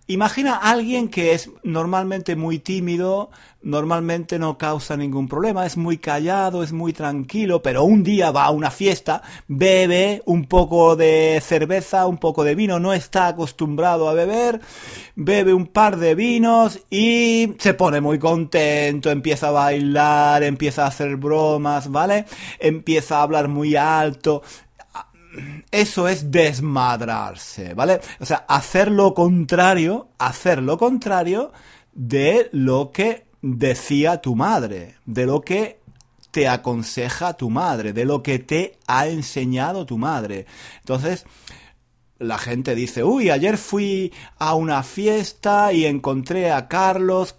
Imagina 0.08 0.54
a 0.54 0.70
alguien 0.70 1.08
que 1.08 1.32
es 1.32 1.50
normalmente 1.64 2.36
muy 2.36 2.60
tímido, 2.60 3.30
normalmente 3.66 4.38
no 4.38 4.56
causa 4.56 4.96
ningún 4.96 5.26
problema, 5.26 5.66
es 5.66 5.76
muy 5.76 5.98
callado, 5.98 6.62
es 6.62 6.72
muy 6.72 6.92
tranquilo, 6.92 7.62
pero 7.62 7.82
un 7.82 8.04
día 8.04 8.30
va 8.30 8.44
a 8.44 8.50
una 8.50 8.70
fiesta, 8.70 9.22
bebe 9.48 10.22
un 10.24 10.44
poco 10.44 10.94
de 10.94 11.42
cerveza, 11.44 12.06
un 12.06 12.18
poco 12.18 12.44
de 12.44 12.54
vino, 12.54 12.78
no 12.78 12.94
está 12.94 13.26
acostumbrado 13.26 14.08
a 14.08 14.14
beber, 14.14 14.60
bebe 15.16 15.52
un 15.52 15.66
par 15.66 15.96
de 15.96 16.14
vinos 16.14 16.78
y 16.90 17.54
se 17.58 17.74
pone 17.74 18.00
muy 18.00 18.20
contento, 18.20 19.10
empieza 19.10 19.48
a 19.48 19.52
bailar, 19.52 20.44
empieza 20.44 20.84
a 20.84 20.88
hacer 20.88 21.16
bromas, 21.16 21.90
¿vale? 21.90 22.24
Empieza 22.60 23.18
a 23.18 23.22
hablar 23.22 23.48
muy 23.48 23.74
alto, 23.74 24.42
eso 25.72 26.06
es 26.06 26.30
desmadrarse, 26.30 27.74
¿vale? 27.74 28.00
O 28.20 28.24
sea, 28.24 28.44
hacer 28.48 28.92
lo 28.92 29.12
contrario, 29.12 30.10
hacer 30.18 30.62
lo 30.62 30.78
contrario 30.78 31.50
de 31.92 32.48
lo 32.52 32.92
que 32.92 33.25
decía 33.54 34.20
tu 34.20 34.34
madre, 34.34 34.96
de 35.06 35.26
lo 35.26 35.40
que 35.40 35.80
te 36.30 36.48
aconseja 36.48 37.34
tu 37.34 37.48
madre, 37.48 37.92
de 37.92 38.04
lo 38.04 38.22
que 38.22 38.38
te 38.38 38.78
ha 38.86 39.06
enseñado 39.06 39.86
tu 39.86 39.98
madre. 39.98 40.46
Entonces, 40.80 41.24
la 42.18 42.38
gente 42.38 42.74
dice, 42.74 43.04
uy, 43.04 43.30
ayer 43.30 43.56
fui 43.56 44.12
a 44.38 44.54
una 44.54 44.82
fiesta 44.82 45.72
y 45.72 45.86
encontré 45.86 46.50
a 46.50 46.68
Carlos 46.68 47.36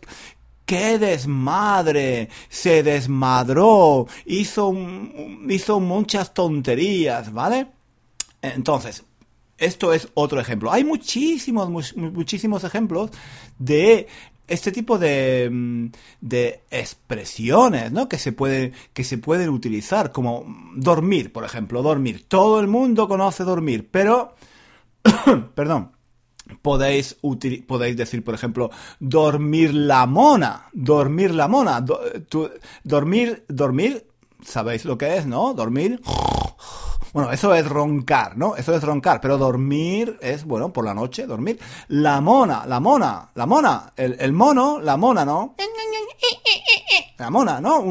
¡Qué 0.66 1.00
desmadre! 1.00 2.28
Se 2.50 2.84
desmadró, 2.84 4.06
hizo, 4.26 4.76
hizo 5.48 5.80
muchas 5.80 6.34
tonterías, 6.34 7.32
¿vale? 7.32 7.68
Entonces, 8.42 9.06
esto 9.58 9.94
es 9.94 10.10
otro 10.14 10.42
ejemplo. 10.42 10.70
Hay 10.70 10.84
muchísimos, 10.84 11.96
muchísimos 11.96 12.66
ejemplos 12.66 13.12
de 13.58 14.08
este 14.48 14.72
tipo 14.72 14.98
de, 14.98 15.50
mm, 15.52 15.88
de 16.22 16.62
expresiones, 16.72 17.92
¿no? 17.92 18.08
Que 18.08 18.18
se 18.18 18.32
pueden, 18.32 18.74
que 18.94 19.04
se 19.04 19.18
pueden 19.18 19.50
utilizar, 19.50 20.12
como 20.12 20.46
dormir, 20.76 21.32
por 21.32 21.44
ejemplo, 21.44 21.82
dormir. 21.82 22.26
Todo 22.28 22.60
el 22.60 22.68
mundo 22.68 23.08
conoce 23.08 23.44
dormir, 23.44 23.90
pero, 23.92 24.36
perdón, 25.56 25.92
podéis, 26.62 27.18
podéis 27.68 27.98
decir, 27.98 28.24
por 28.24 28.34
ejemplo, 28.34 28.72
dormir 29.00 29.74
la 29.74 30.06
mona, 30.06 30.68
dormir 30.74 31.34
la 31.34 31.48
mona, 31.48 31.84
dormir, 32.84 33.46
dormir, 33.48 34.08
sabéis 34.44 34.86
lo 34.86 34.98
que 34.98 35.18
es, 35.18 35.26
¿no? 35.26 35.54
Dormir 35.54 36.02
Bueno, 37.18 37.32
eso 37.32 37.56
es 37.56 37.68
roncar, 37.68 38.38
¿no? 38.38 38.56
Eso 38.56 38.76
es 38.76 38.84
roncar, 38.84 39.20
pero 39.20 39.40
dormir 39.40 40.20
es, 40.22 40.46
bueno, 40.46 40.72
por 40.72 40.86
la 40.86 40.94
noche, 40.94 41.26
dormir. 41.26 41.60
La 41.88 42.22
mona, 42.22 42.64
la 42.68 42.80
mona, 42.80 43.32
la 43.34 43.48
mona, 43.48 43.92
el, 43.96 44.18
el 44.20 44.34
mono, 44.34 44.80
la 44.80 44.98
mona, 44.98 45.26
¿no? 45.26 45.56
La 47.18 47.32
mona, 47.32 47.60
¿no? 47.60 47.84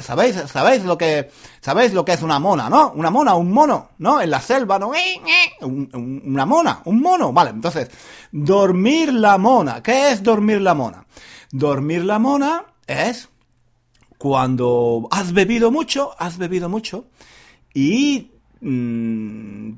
¿Sabéis, 0.00 0.36
sabéis 0.46 0.84
lo 0.84 0.98
que, 0.98 1.30
sabéis 1.62 1.94
lo 1.94 2.04
que 2.04 2.12
es 2.12 2.20
una 2.20 2.38
mona, 2.38 2.68
¿no? 2.68 2.92
Una 2.94 3.08
mona, 3.08 3.32
un 3.34 3.50
mono, 3.50 3.92
¿no? 3.96 4.20
En 4.20 4.28
la 4.28 4.42
selva, 4.42 4.78
¿no? 4.78 4.92
una 5.62 6.44
mona, 6.44 6.82
un 6.84 7.00
mono. 7.00 7.32
Vale, 7.32 7.48
entonces, 7.48 7.90
dormir 8.30 9.10
la 9.14 9.38
mona. 9.38 9.82
¿Qué 9.82 10.10
es 10.10 10.22
dormir 10.22 10.60
la 10.60 10.74
mona? 10.74 11.06
Dormir 11.50 12.04
la 12.04 12.18
mona 12.18 12.62
es 12.86 13.30
cuando 14.20 15.08
has 15.10 15.32
bebido 15.32 15.70
mucho, 15.70 16.14
has 16.18 16.36
bebido 16.36 16.68
mucho 16.68 17.06
y 17.72 18.32
mm, 18.60 19.72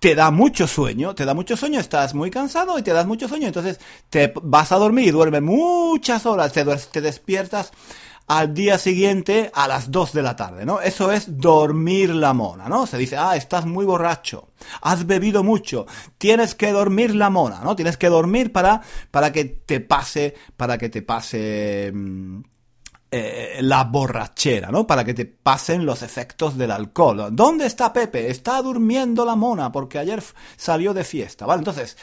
te 0.00 0.16
da 0.16 0.32
mucho 0.32 0.66
sueño, 0.66 1.14
te 1.14 1.24
da 1.24 1.34
mucho 1.34 1.56
sueño, 1.56 1.78
estás 1.78 2.14
muy 2.14 2.32
cansado 2.32 2.76
y 2.80 2.82
te 2.82 2.92
das 2.92 3.06
mucho 3.06 3.28
sueño, 3.28 3.46
entonces 3.46 3.78
te 4.10 4.34
vas 4.42 4.72
a 4.72 4.76
dormir 4.76 5.06
y 5.06 5.10
duermes 5.12 5.40
muchas 5.40 6.26
horas, 6.26 6.52
te, 6.52 7.00
despiertas 7.00 7.70
al 8.26 8.54
día 8.54 8.76
siguiente 8.76 9.52
a 9.54 9.68
las 9.68 9.88
2 9.88 10.14
de 10.14 10.22
la 10.22 10.34
tarde, 10.34 10.66
¿no? 10.66 10.80
Eso 10.80 11.12
es 11.12 11.38
dormir 11.38 12.12
la 12.12 12.32
mona, 12.32 12.68
¿no? 12.68 12.88
Se 12.88 12.98
dice, 12.98 13.16
ah, 13.16 13.36
estás 13.36 13.66
muy 13.66 13.84
borracho, 13.84 14.48
has 14.82 15.06
bebido 15.06 15.44
mucho, 15.44 15.86
tienes 16.18 16.56
que 16.56 16.72
dormir 16.72 17.14
la 17.14 17.30
mona, 17.30 17.60
¿no? 17.62 17.76
Tienes 17.76 17.98
que 17.98 18.08
dormir 18.08 18.50
para, 18.50 18.80
para 19.12 19.30
que 19.30 19.44
te 19.44 19.78
pase, 19.78 20.34
para 20.56 20.76
que 20.76 20.88
te 20.88 21.02
pase... 21.02 21.92
Mm, 21.94 22.53
eh, 23.16 23.62
la 23.62 23.84
borrachera, 23.84 24.72
¿no? 24.72 24.88
Para 24.88 25.04
que 25.04 25.14
te 25.14 25.24
pasen 25.24 25.86
los 25.86 26.02
efectos 26.02 26.58
del 26.58 26.72
alcohol. 26.72 27.28
¿Dónde 27.30 27.66
está 27.66 27.92
Pepe? 27.92 28.28
Está 28.28 28.60
durmiendo 28.60 29.24
la 29.24 29.36
mona 29.36 29.70
porque 29.70 30.00
ayer 30.00 30.20
salió 30.56 30.92
de 30.92 31.04
fiesta, 31.04 31.46
¿vale? 31.46 31.60
Entonces, 31.60 31.96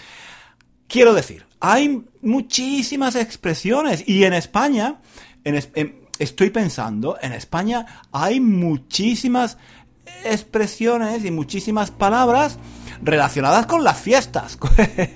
quiero 0.87 1.13
decir, 1.13 1.45
hay 1.59 2.05
muchísimas 2.21 3.15
expresiones 3.15 4.07
y 4.07 4.23
en 4.23 4.31
España, 4.31 5.01
en, 5.43 6.07
estoy 6.17 6.49
pensando, 6.49 7.17
en 7.21 7.33
España 7.33 8.03
hay 8.13 8.39
muchísimas 8.39 9.57
expresiones 10.23 11.25
y 11.25 11.31
muchísimas 11.31 11.91
palabras 11.91 12.57
relacionadas 13.01 13.65
con 13.65 13.83
las 13.83 13.99
fiestas. 13.99 14.57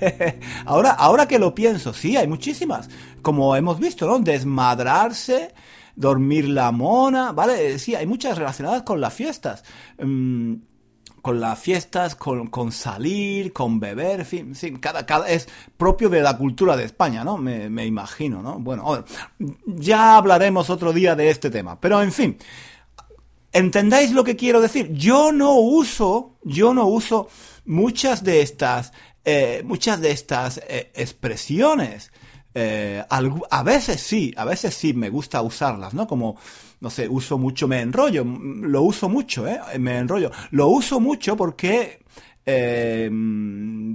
ahora, 0.66 0.90
ahora 0.90 1.26
que 1.26 1.38
lo 1.38 1.54
pienso, 1.54 1.94
sí, 1.94 2.18
hay 2.18 2.26
muchísimas. 2.26 2.90
Como 3.22 3.56
hemos 3.56 3.80
visto, 3.80 4.06
¿no? 4.06 4.18
Desmadrarse, 4.18 5.54
dormir 5.96 6.48
la 6.48 6.70
mona, 6.70 7.32
¿vale? 7.32 7.78
Sí, 7.78 7.94
hay 7.94 8.06
muchas 8.06 8.38
relacionadas 8.38 8.82
con 8.82 9.00
las 9.00 9.12
fiestas. 9.12 9.64
Mm, 9.98 10.54
con 11.26 11.40
las 11.40 11.58
fiestas, 11.58 12.14
con, 12.14 12.70
salir, 12.70 13.52
con 13.52 13.80
beber, 13.80 14.20
en 14.20 14.26
fin, 14.26 14.54
sí, 14.54 14.74
cada, 14.74 15.04
cada, 15.04 15.28
es 15.28 15.48
propio 15.76 16.08
de 16.08 16.20
la 16.20 16.38
cultura 16.38 16.76
de 16.76 16.84
España, 16.84 17.24
¿no? 17.24 17.36
Me, 17.36 17.68
me 17.68 17.84
imagino, 17.84 18.42
¿no? 18.42 18.60
Bueno, 18.60 19.04
ya 19.66 20.16
hablaremos 20.16 20.70
otro 20.70 20.92
día 20.92 21.16
de 21.16 21.28
este 21.30 21.50
tema, 21.50 21.80
pero 21.80 22.00
en 22.00 22.12
fin, 22.12 22.38
¿entendáis 23.50 24.12
lo 24.12 24.22
que 24.22 24.36
quiero 24.36 24.60
decir? 24.60 24.92
Yo 24.92 25.32
no 25.32 25.54
uso, 25.54 26.36
yo 26.44 26.72
no 26.72 26.86
uso 26.86 27.28
muchas 27.64 28.22
de 28.22 28.42
estas, 28.42 28.92
eh, 29.24 29.62
muchas 29.64 30.00
de 30.00 30.12
estas 30.12 30.58
eh, 30.68 30.92
expresiones. 30.94 32.12
Eh, 32.58 33.04
a 33.08 33.62
veces 33.62 34.00
sí, 34.00 34.32
a 34.34 34.46
veces 34.46 34.74
sí 34.74 34.94
me 34.94 35.10
gusta 35.10 35.42
usarlas, 35.42 35.92
¿no? 35.92 36.06
Como 36.06 36.36
no 36.80 36.90
sé, 36.90 37.08
uso 37.08 37.38
mucho, 37.38 37.68
me 37.68 37.80
enrollo, 37.80 38.24
lo 38.24 38.82
uso 38.82 39.08
mucho, 39.08 39.46
¿eh? 39.46 39.60
Me 39.78 39.98
enrollo. 39.98 40.30
Lo 40.50 40.68
uso 40.68 41.00
mucho 41.00 41.36
porque... 41.36 42.00
Eh, 42.48 43.10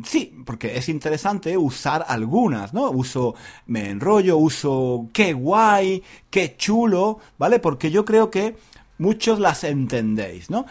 sí, 0.06 0.36
porque 0.46 0.78
es 0.78 0.90
interesante 0.90 1.58
usar 1.58 2.06
algunas, 2.08 2.74
¿no? 2.74 2.92
Uso 2.92 3.34
me 3.68 3.90
enrollo, 3.90 4.38
uso 4.38 5.08
qué 5.14 5.32
guay, 5.32 6.04
qué 6.30 6.58
chulo, 6.58 7.20
¿vale? 7.38 7.60
Porque 7.60 7.92
yo 7.92 8.04
creo 8.04 8.30
que 8.30 8.58
muchos 8.98 9.40
las 9.40 9.64
entendéis, 9.64 10.50
¿no? 10.50 10.66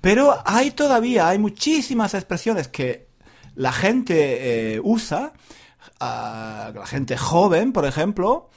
Pero 0.00 0.36
hay 0.44 0.70
todavía, 0.70 1.28
hay 1.28 1.38
muchísimas 1.38 2.14
expresiones 2.14 2.68
que 2.68 3.08
la 3.56 3.72
gente 3.72 4.74
eh, 4.76 4.80
usa, 4.84 5.32
la 6.00 6.84
gente 6.86 7.16
joven, 7.16 7.72
por 7.72 7.86
ejemplo, 7.86 8.50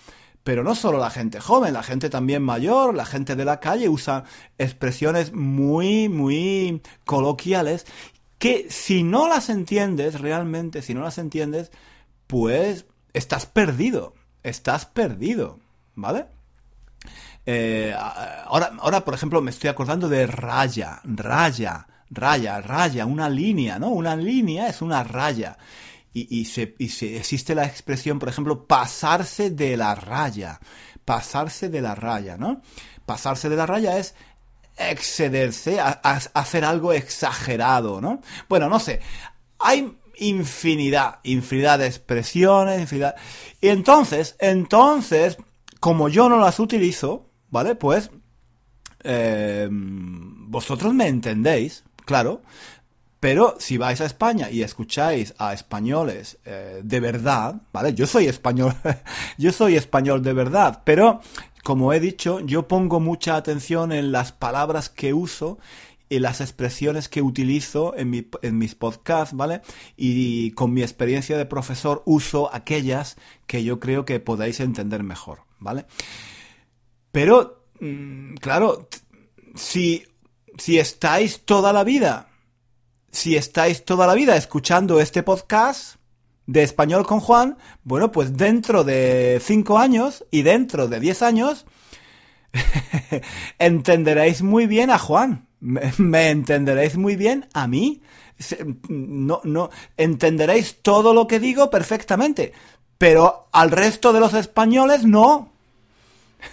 pero 0.48 0.64
no 0.64 0.76
solo 0.76 0.98
la 0.98 1.10
gente 1.10 1.42
joven, 1.42 1.74
la 1.74 1.84
gente 1.84 2.10
también 2.10 2.42
mayor, 2.42 2.96
la 2.96 3.06
gente 3.06 3.36
de 3.36 3.44
la 3.44 3.60
calle 3.60 3.90
usa 3.90 4.24
expresiones 4.58 5.34
muy, 5.34 6.08
muy 6.08 6.82
coloquiales 7.06 7.86
que 8.38 8.68
si 8.70 9.04
no 9.04 9.28
las 9.28 9.50
entiendes 9.50 10.22
realmente, 10.22 10.82
si 10.82 10.94
no 10.94 11.02
las 11.02 11.18
entiendes, 11.18 11.72
pues 12.28 12.86
estás 13.14 13.46
perdido, 13.46 14.14
estás 14.44 14.86
perdido, 14.86 15.60
¿vale? 15.96 16.28
Eh, 17.46 17.94
ahora, 18.46 18.72
ahora, 18.80 19.04
por 19.04 19.16
ejemplo, 19.16 19.42
me 19.42 19.52
estoy 19.52 19.70
acordando 19.70 20.08
de 20.08 20.28
raya, 20.28 21.02
raya, 21.04 21.88
raya, 22.10 22.62
raya, 22.62 23.06
una 23.06 23.30
línea, 23.30 23.80
¿no? 23.80 23.90
Una 23.90 24.16
línea 24.16 24.68
es 24.68 24.82
una 24.82 25.04
raya 25.04 25.58
y, 26.30 26.46
se, 26.46 26.76
existe 26.80 27.56
la 27.56 27.66
expresión, 27.66 28.20
por 28.20 28.30
ejemplo, 28.30 28.66
pasarse 28.66 29.50
de 29.50 29.78
la 29.78 29.96
raya. 29.96 30.60
Pasarse 31.06 31.70
de 31.70 31.82
la 31.82 31.96
raya, 31.96 32.38
¿no? 32.38 32.62
Pasarse 33.06 33.50
de 33.50 33.56
la 33.56 33.66
raya 33.66 33.98
es 33.98 34.16
excederse, 34.78 35.80
hacer 35.80 36.66
algo 36.66 36.94
exagerado, 36.94 38.02
¿no? 38.02 38.22
Bueno, 38.48 38.70
no 38.70 38.80
sé. 38.80 39.00
Hay 39.60 39.98
infinidad, 40.18 41.20
infinidad 41.24 41.80
de 41.80 41.88
expresiones, 41.88 42.82
infinidad. 42.82 43.16
Y 43.62 43.70
entonces, 43.70 44.36
entonces, 44.40 45.38
como 45.80 46.10
yo 46.10 46.30
no 46.30 46.40
las 46.40 46.60
utilizo, 46.60 47.30
¿vale? 47.50 47.76
Pues, 47.76 48.12
eh, 49.04 49.68
vosotros 49.72 50.94
me 50.94 51.08
entendéis, 51.08 51.84
claro. 52.06 52.42
Pero 53.20 53.56
si 53.60 53.78
vais 53.78 54.00
a 54.00 54.06
España 54.06 54.52
y 54.52 54.62
escucháis 54.62 55.34
a 55.40 55.54
españoles 55.54 56.38
eh, 56.46 56.82
de 56.84 57.00
verdad, 57.00 57.62
¿vale? 57.74 57.94
Yo 57.94 58.06
soy 58.06 58.26
español, 58.26 58.76
yo 59.38 59.52
soy 59.52 59.76
español 59.76 60.22
de 60.22 60.34
verdad, 60.34 60.84
pero 60.84 61.22
como 61.64 61.94
he 61.94 62.00
dicho, 62.00 62.40
yo 62.42 62.68
pongo 62.68 63.00
mucha 63.00 63.36
atención 63.36 63.92
en 63.92 64.12
las 64.12 64.32
palabras 64.32 64.90
que 64.90 65.14
uso 65.14 65.58
y 66.10 66.20
las 66.20 66.42
expresiones 66.42 67.10
que 67.10 67.22
utilizo 67.22 67.96
en, 67.98 68.30
en 68.42 68.58
mis 68.58 68.76
podcasts, 68.76 69.36
¿vale? 69.36 69.62
Y, 69.98 70.52
con 70.52 70.74
mi 70.74 70.82
experiencia 70.82 71.38
de 71.38 71.46
profesor 71.46 72.04
uso 72.06 72.54
aquellas 72.54 73.18
que 73.46 73.64
yo 73.64 73.80
creo 73.80 74.06
que 74.06 74.20
podáis 74.20 74.60
entender 74.60 75.04
mejor, 75.04 75.42
¿vale? 75.60 75.86
Pero, 77.12 77.66
mm, 77.80 78.36
claro, 78.36 78.88
si, 79.56 80.06
si 80.58 80.80
estáis 80.80 81.42
toda 81.44 81.74
la 81.74 81.84
vida 81.84 82.30
si 83.12 83.36
estáis 83.36 83.86
toda 83.86 84.08
la 84.08 84.14
vida 84.14 84.36
escuchando 84.36 85.00
este 85.00 85.24
podcast 85.24 85.96
de 86.46 86.64
español 86.64 87.06
con 87.06 87.20
Juan, 87.20 87.58
bueno, 87.84 88.12
pues 88.12 88.38
dentro 88.38 88.84
de 88.84 89.42
5 89.44 89.78
años 89.78 90.26
y 90.32 90.44
dentro 90.44 90.88
de 90.88 91.00
10 91.00 91.22
años 91.22 91.66
entenderéis 93.60 94.42
muy 94.42 94.68
bien 94.68 94.90
a 94.90 94.98
Juan. 94.98 95.48
Me, 95.60 96.30
entenderéis 96.30 96.98
muy 96.98 97.16
bien 97.16 97.48
a 97.54 97.68
mí. 97.68 98.02
No, 98.88 99.42
no, 99.44 99.70
entenderéis 99.98 100.82
todo 100.82 101.14
lo 101.14 101.28
que 101.28 101.40
digo 101.40 101.70
perfectamente. 101.70 102.54
Pero 102.98 103.48
al 103.52 103.72
resto 103.72 104.14
de 104.14 104.20
los 104.20 104.34
españoles 104.34 105.04
no. 105.04 105.52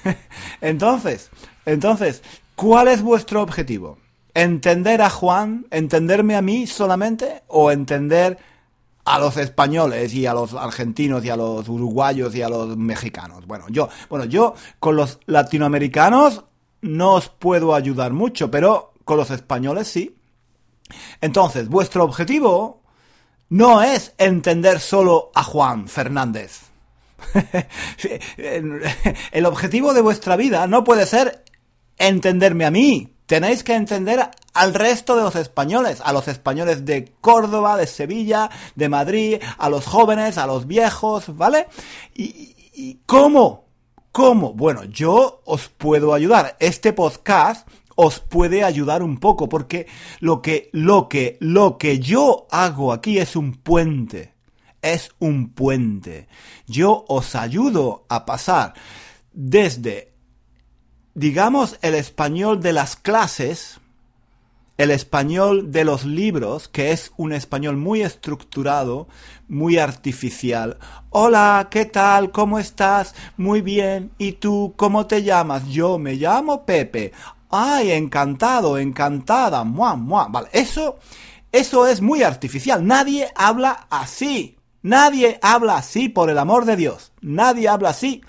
entonces, 0.60 1.30
entonces, 1.66 2.22
¿cuál 2.54 2.88
es 2.88 3.02
vuestro 3.02 3.42
objetivo? 3.42 3.98
Entender 4.34 5.00
a 5.00 5.10
Juan, 5.10 5.66
entenderme 5.70 6.36
a 6.36 6.42
mí 6.42 6.66
solamente 6.66 7.42
o 7.46 7.70
entender 7.70 8.38
a 9.04 9.18
los 9.18 9.36
españoles 9.36 10.14
y 10.14 10.26
a 10.26 10.34
los 10.34 10.54
argentinos 10.54 11.24
y 11.24 11.30
a 11.30 11.36
los 11.36 11.68
uruguayos 11.68 12.34
y 12.34 12.42
a 12.42 12.48
los 12.48 12.76
mexicanos. 12.76 13.46
Bueno, 13.46 13.66
yo, 13.68 13.88
bueno, 14.08 14.24
yo 14.24 14.54
con 14.80 14.96
los 14.96 15.20
latinoamericanos 15.26 16.44
no 16.80 17.14
os 17.14 17.28
puedo 17.28 17.74
ayudar 17.74 18.12
mucho, 18.12 18.50
pero 18.50 18.92
con 19.04 19.16
los 19.16 19.30
españoles 19.30 19.88
sí. 19.88 20.16
Entonces, 21.20 21.68
vuestro 21.68 22.04
objetivo 22.04 22.82
no 23.48 23.82
es 23.82 24.14
entender 24.18 24.80
solo 24.80 25.30
a 25.34 25.44
Juan 25.44 25.86
Fernández. 25.86 26.62
El 29.32 29.46
objetivo 29.46 29.94
de 29.94 30.00
vuestra 30.00 30.36
vida 30.36 30.66
no 30.66 30.84
puede 30.84 31.06
ser 31.06 31.44
entenderme 31.96 32.64
a 32.64 32.70
mí, 32.70 33.13
tenéis 33.26 33.64
que 33.64 33.74
entender 33.74 34.30
al 34.52 34.74
resto 34.74 35.16
de 35.16 35.22
los 35.22 35.36
españoles, 35.36 36.00
a 36.04 36.12
los 36.12 36.28
españoles 36.28 36.84
de 36.84 37.12
Córdoba, 37.20 37.76
de 37.76 37.86
Sevilla, 37.86 38.50
de 38.74 38.88
Madrid, 38.88 39.42
a 39.58 39.68
los 39.68 39.86
jóvenes, 39.86 40.38
a 40.38 40.46
los 40.46 40.66
viejos, 40.66 41.36
¿vale? 41.36 41.66
¿Y, 42.14 42.98
cómo? 43.06 43.64
¿Cómo? 44.12 44.52
Bueno, 44.52 44.84
yo 44.84 45.42
os 45.44 45.68
puedo 45.68 46.14
ayudar. 46.14 46.56
Este 46.60 46.92
podcast 46.92 47.66
os 47.96 48.20
puede 48.20 48.64
ayudar 48.64 49.02
un 49.02 49.18
poco, 49.18 49.48
porque 49.48 49.86
lo 50.20 50.42
que, 50.42 50.70
lo 50.72 51.08
que, 51.08 51.36
lo 51.40 51.78
que 51.78 51.98
yo 51.98 52.46
hago 52.50 52.92
aquí 52.92 53.18
es 53.18 53.36
un 53.36 53.54
puente. 53.54 54.34
Es 54.82 55.10
un 55.18 55.50
puente. 55.50 56.28
Yo 56.66 57.04
os 57.08 57.34
ayudo 57.34 58.04
a 58.08 58.26
pasar 58.26 58.74
desde, 59.32 60.13
digamos, 61.14 61.78
el 61.82 61.94
español 61.94 62.60
de 62.60 62.72
las 62.72 62.96
clases, 62.96 63.80
el 64.76 64.90
español 64.90 65.70
de 65.70 65.84
los 65.84 66.04
libros, 66.04 66.68
que 66.68 66.90
es 66.90 67.12
un 67.16 67.32
español 67.32 67.76
muy 67.76 68.02
estructurado, 68.02 69.06
muy 69.48 69.78
artificial. 69.78 70.78
Hola, 71.10 71.68
¿qué 71.70 71.84
tal? 71.84 72.32
¿Cómo 72.32 72.58
estás? 72.58 73.14
Muy 73.36 73.60
bien. 73.60 74.10
¿Y 74.18 74.32
tú 74.32 74.74
cómo 74.76 75.06
te 75.06 75.22
llamas? 75.22 75.68
Yo 75.68 75.98
me 75.98 76.14
llamo 76.14 76.66
Pepe. 76.66 77.12
Ay, 77.50 77.92
encantado, 77.92 78.78
encantada. 78.78 79.62
Mua, 79.62 79.94
mua. 79.94 80.26
Vale, 80.26 80.48
eso, 80.52 80.98
eso 81.52 81.86
es 81.86 82.00
muy 82.00 82.24
artificial. 82.24 82.84
Nadie 82.84 83.28
habla 83.36 83.86
así. 83.90 84.56
Nadie 84.82 85.38
habla 85.40 85.76
así, 85.76 86.08
por 86.08 86.30
el 86.30 86.38
amor 86.38 86.64
de 86.64 86.76
Dios. 86.76 87.12
Nadie 87.22 87.68
habla 87.68 87.90
así. 87.90 88.22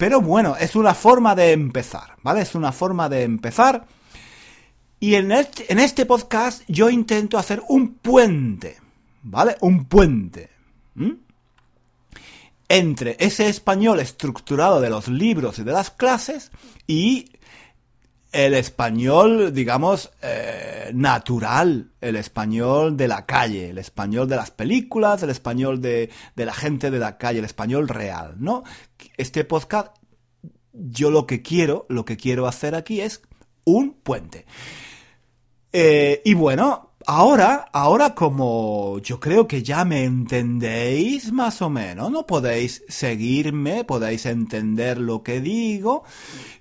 Pero 0.00 0.22
bueno, 0.22 0.56
es 0.58 0.76
una 0.76 0.94
forma 0.94 1.34
de 1.34 1.52
empezar, 1.52 2.16
¿vale? 2.22 2.40
Es 2.40 2.54
una 2.54 2.72
forma 2.72 3.10
de 3.10 3.22
empezar 3.22 3.84
y 4.98 5.14
en 5.16 5.30
este, 5.30 5.70
en 5.70 5.78
este 5.78 6.06
podcast 6.06 6.62
yo 6.68 6.88
intento 6.88 7.36
hacer 7.36 7.60
un 7.68 7.96
puente, 7.96 8.78
¿vale? 9.22 9.58
Un 9.60 9.84
puente. 9.84 10.48
Entre 12.66 13.18
ese 13.20 13.50
español 13.50 14.00
estructurado 14.00 14.80
de 14.80 14.88
los 14.88 15.06
libros 15.06 15.58
y 15.58 15.64
de 15.64 15.72
las 15.72 15.90
clases 15.90 16.50
y 16.86 17.32
el 18.32 18.54
español, 18.54 19.52
digamos, 19.52 20.10
eh, 20.22 20.79
natural, 20.94 21.92
el 22.00 22.16
español 22.16 22.96
de 22.96 23.08
la 23.08 23.26
calle, 23.26 23.70
el 23.70 23.78
español 23.78 24.28
de 24.28 24.36
las 24.36 24.50
películas, 24.50 25.22
el 25.22 25.30
español 25.30 25.80
de, 25.80 26.10
de 26.36 26.44
la 26.44 26.54
gente 26.54 26.90
de 26.90 26.98
la 26.98 27.18
calle, 27.18 27.38
el 27.38 27.44
español 27.44 27.88
real, 27.88 28.36
¿no? 28.38 28.64
Este 29.16 29.44
podcast, 29.44 29.96
yo 30.72 31.10
lo 31.10 31.26
que 31.26 31.42
quiero, 31.42 31.86
lo 31.88 32.04
que 32.04 32.16
quiero 32.16 32.46
hacer 32.46 32.74
aquí 32.74 33.00
es 33.00 33.22
un 33.64 33.92
puente. 33.92 34.46
Eh, 35.72 36.20
y 36.24 36.34
bueno, 36.34 36.90
ahora, 37.06 37.68
ahora 37.72 38.14
como 38.14 38.98
yo 39.00 39.20
creo 39.20 39.46
que 39.46 39.62
ya 39.62 39.84
me 39.84 40.04
entendéis 40.04 41.32
más 41.32 41.62
o 41.62 41.70
menos, 41.70 42.10
¿no? 42.10 42.26
Podéis 42.26 42.84
seguirme, 42.88 43.84
podéis 43.84 44.26
entender 44.26 44.98
lo 44.98 45.22
que 45.22 45.40
digo. 45.40 46.02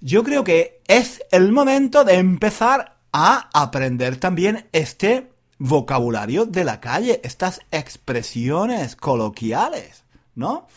Yo 0.01 0.23
creo 0.23 0.43
que 0.43 0.81
es 0.87 1.23
el 1.31 1.51
momento 1.51 2.03
de 2.03 2.15
empezar 2.15 2.98
a 3.11 3.49
aprender 3.53 4.17
también 4.17 4.67
este 4.71 5.31
vocabulario 5.57 6.45
de 6.45 6.63
la 6.63 6.79
calle, 6.79 7.19
estas 7.23 7.61
expresiones 7.71 8.95
coloquiales, 8.95 10.03
¿no? 10.35 10.67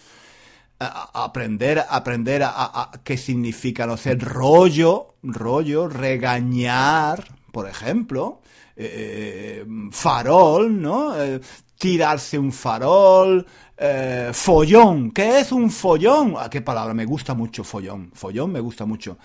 aprender, 1.15 1.85
aprender 1.89 2.43
a, 2.43 2.51
a, 2.55 2.91
qué 3.05 3.17
significa, 3.17 3.87
no 3.87 3.97
sé, 3.97 4.15
rollo, 4.17 5.15
rollo, 5.23 5.89
regañar, 5.89 7.25
por 7.53 7.69
ejemplo, 7.69 8.41
eh, 8.77 9.65
farol, 9.91 10.81
¿no? 10.81 11.21
Eh, 11.21 11.41
tirarse 11.79 12.39
un 12.39 12.53
farol, 12.53 13.47
eh, 13.85 14.31
follón. 14.33 15.11
¿Qué 15.11 15.41
es 15.41 15.51
un 15.51 15.69
follón? 15.69 16.37
¿A 16.37 16.45
ah, 16.45 16.51
qué 16.51 16.61
palabra? 16.61 16.95
Me 16.95 17.05
gusta 17.05 17.35
mucho 17.35 17.65
follón. 17.65 18.13
Follón 18.15 18.53
me 18.53 18.61
gusta 18.61 18.85
mucho. 18.85 19.19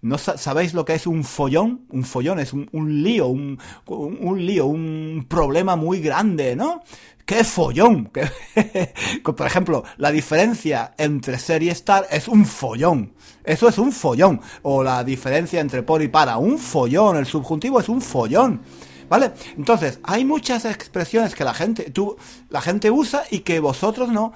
¿No 0.00 0.16
sabéis 0.16 0.72
lo 0.72 0.86
que 0.86 0.94
es 0.94 1.06
un 1.06 1.22
follón? 1.22 1.82
Un 1.90 2.04
follón 2.04 2.40
es 2.40 2.54
un, 2.54 2.68
lío, 3.02 3.26
un, 3.26 3.58
un, 3.86 4.46
lío, 4.46 4.66
un 4.66 5.26
problema 5.28 5.76
muy 5.76 6.00
grande, 6.00 6.56
¿no? 6.56 6.82
¡Qué 7.26 7.44
follón! 7.44 8.10
Por 9.22 9.46
ejemplo, 9.46 9.84
la 9.98 10.10
diferencia 10.10 10.94
entre 10.96 11.38
ser 11.38 11.62
y 11.62 11.68
estar 11.68 12.06
es 12.10 12.26
un 12.26 12.46
follón. 12.46 13.12
Eso 13.44 13.68
es 13.68 13.76
un 13.76 13.92
follón. 13.92 14.40
O 14.62 14.82
la 14.82 15.04
diferencia 15.04 15.60
entre 15.60 15.82
por 15.82 16.00
y 16.00 16.08
para. 16.08 16.38
Un 16.38 16.58
follón. 16.58 17.18
El 17.18 17.26
subjuntivo 17.26 17.78
es 17.78 17.88
un 17.90 18.00
follón. 18.00 18.62
¿Vale? 19.10 19.32
Entonces, 19.56 19.98
hay 20.04 20.24
muchas 20.24 20.64
expresiones 20.64 21.34
que 21.34 21.42
la 21.42 21.52
gente, 21.52 21.90
tú, 21.90 22.16
la 22.48 22.60
gente 22.60 22.92
usa 22.92 23.24
y 23.28 23.40
que 23.40 23.58
vosotros 23.58 24.08
no, 24.08 24.32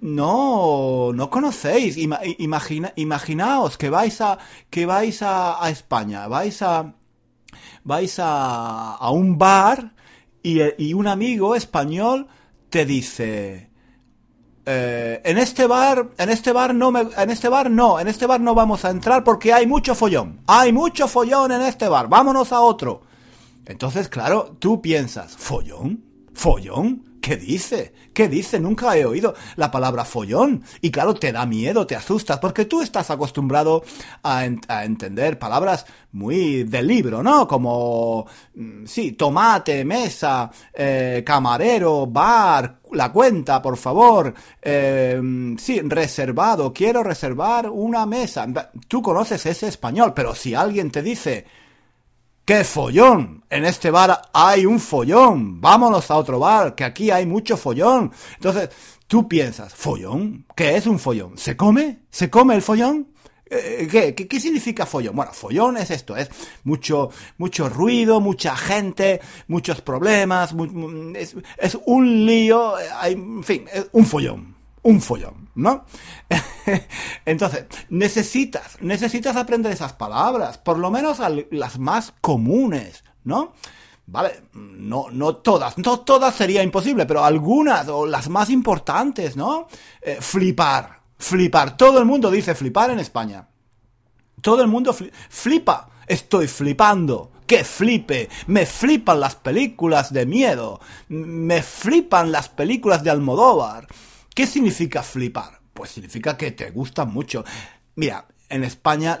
no, 0.00 1.10
no 1.12 1.28
conocéis. 1.28 1.96
imagina, 1.98 2.92
imaginaos 2.94 3.76
que 3.76 3.90
vais 3.90 4.20
a, 4.20 4.38
que 4.70 4.86
vais 4.86 5.22
a, 5.22 5.58
España, 5.68 6.28
vais 6.28 6.62
a, 6.62 6.94
vais 7.82 8.18
a, 8.20 8.94
a 8.94 9.10
un 9.10 9.38
bar 9.38 9.92
y, 10.40 10.94
un 10.94 11.08
amigo 11.08 11.56
español 11.56 12.28
te 12.70 12.84
dice, 12.84 13.70
eh, 14.66 15.20
en 15.24 15.38
este 15.38 15.66
bar, 15.66 16.10
en 16.16 16.30
este 16.30 16.52
bar 16.52 16.76
no 16.76 16.92
me, 16.92 17.00
en 17.00 17.30
este 17.30 17.48
bar 17.48 17.72
no, 17.72 17.98
en 17.98 18.06
este 18.06 18.26
bar 18.26 18.40
no 18.40 18.54
vamos 18.54 18.84
a 18.84 18.90
entrar 18.90 19.24
porque 19.24 19.52
hay 19.52 19.66
mucho 19.66 19.96
follón. 19.96 20.42
Hay 20.46 20.72
mucho 20.72 21.08
follón 21.08 21.50
en 21.50 21.62
este 21.62 21.88
bar. 21.88 22.08
Vámonos 22.08 22.52
a 22.52 22.60
otro. 22.60 23.05
Entonces, 23.66 24.08
claro, 24.08 24.56
tú 24.58 24.80
piensas, 24.80 25.36
¿follón? 25.36 26.04
¿Follón? 26.32 27.06
¿Qué 27.26 27.36
dice? 27.36 27.92
¿Qué 28.14 28.28
dice? 28.28 28.60
Nunca 28.60 28.96
he 28.96 29.04
oído 29.04 29.34
la 29.56 29.68
palabra 29.68 30.04
follón. 30.04 30.62
Y 30.80 30.92
claro, 30.92 31.12
te 31.12 31.32
da 31.32 31.44
miedo, 31.44 31.84
te 31.84 31.96
asustas, 31.96 32.38
porque 32.38 32.66
tú 32.66 32.82
estás 32.82 33.10
acostumbrado 33.10 33.82
a, 34.22 34.44
entender 34.44 35.36
palabras 35.36 35.86
muy 36.12 36.62
del 36.62 36.86
libro, 36.86 37.24
¿no? 37.24 37.48
Como, 37.48 38.26
mm, 38.54 38.86
sí, 38.86 39.12
tomate, 39.12 39.84
mesa, 39.84 40.48
eh, 40.72 41.24
camarero, 41.26 42.06
bar, 42.06 42.78
la 42.92 43.10
cuenta, 43.10 43.60
por 43.60 43.76
favor. 43.76 44.32
Eh, 44.62 45.20
sí, 45.58 45.80
reservado, 45.80 46.72
quiero 46.72 47.02
reservar 47.02 47.68
una 47.68 48.06
mesa. 48.06 48.46
Tú 48.86 49.02
conoces 49.02 49.44
ese 49.46 49.66
español, 49.66 50.12
pero 50.14 50.32
si 50.32 50.54
alguien 50.54 50.92
te 50.92 51.02
dice 51.02 51.44
¡Qué 52.46 52.62
follón! 52.62 53.42
En 53.50 53.64
este 53.64 53.90
bar 53.90 54.22
hay 54.32 54.66
un 54.66 54.78
follón. 54.78 55.60
Vámonos 55.60 56.08
a 56.12 56.16
otro 56.16 56.38
bar, 56.38 56.76
que 56.76 56.84
aquí 56.84 57.10
hay 57.10 57.26
mucho 57.26 57.56
follón. 57.56 58.12
Entonces, 58.34 58.70
tú 59.08 59.26
piensas, 59.26 59.74
¿follón? 59.74 60.46
¿Qué 60.54 60.76
es 60.76 60.86
un 60.86 61.00
follón? 61.00 61.36
¿Se 61.36 61.56
come? 61.56 62.02
¿Se 62.08 62.30
come 62.30 62.54
el 62.54 62.62
follón? 62.62 63.08
Eh, 63.50 63.88
¿Qué, 63.90 64.14
qué, 64.14 64.38
significa 64.38 64.86
follón? 64.86 65.16
Bueno, 65.16 65.32
follón 65.32 65.76
es 65.76 65.90
esto, 65.90 66.16
es 66.16 66.30
mucho, 66.62 67.10
mucho 67.36 67.68
ruido, 67.68 68.20
mucha 68.20 68.56
gente, 68.56 69.20
muchos 69.48 69.80
problemas, 69.80 70.54
es, 71.16 71.34
es, 71.58 71.78
un 71.84 72.26
lío, 72.26 72.74
hay, 73.00 73.14
en 73.14 73.42
fin, 73.42 73.64
es 73.72 73.88
un 73.90 74.06
follón 74.06 74.55
un 74.86 75.00
follón, 75.00 75.50
¿no? 75.56 75.84
Entonces, 77.24 77.66
necesitas, 77.90 78.80
necesitas 78.80 79.36
aprender 79.36 79.72
esas 79.72 79.92
palabras, 79.92 80.58
por 80.58 80.78
lo 80.78 80.90
menos 80.92 81.18
las 81.50 81.78
más 81.78 82.14
comunes, 82.20 83.02
¿no? 83.24 83.52
Vale, 84.06 84.44
no, 84.52 85.06
no 85.10 85.36
todas, 85.36 85.76
no 85.78 86.00
todas 86.00 86.36
sería 86.36 86.62
imposible, 86.62 87.04
pero 87.04 87.24
algunas, 87.24 87.88
o 87.88 88.06
las 88.06 88.28
más 88.28 88.48
importantes, 88.48 89.36
¿no? 89.36 89.66
Eh, 90.00 90.18
flipar, 90.20 91.00
flipar. 91.18 91.76
Todo 91.76 91.98
el 91.98 92.04
mundo 92.04 92.30
dice 92.30 92.54
flipar 92.54 92.90
en 92.90 93.00
España. 93.00 93.48
Todo 94.40 94.62
el 94.62 94.68
mundo 94.68 94.94
flipa. 95.28 95.88
Estoy 96.06 96.46
flipando. 96.46 97.32
¡Que 97.44 97.64
flipe! 97.64 98.28
Me 98.46 98.66
flipan 98.66 99.18
las 99.18 99.34
películas 99.34 100.12
de 100.12 100.26
miedo. 100.26 100.80
Me 101.08 101.62
flipan 101.62 102.30
las 102.30 102.48
películas 102.48 103.02
de 103.02 103.10
Almodóvar. 103.10 103.88
¿Qué 104.36 104.46
significa 104.46 105.02
flipar? 105.02 105.60
Pues 105.72 105.92
significa 105.92 106.36
que 106.36 106.50
te 106.50 106.70
gusta 106.70 107.06
mucho. 107.06 107.42
Mira, 107.94 108.26
en 108.50 108.64
España 108.64 109.18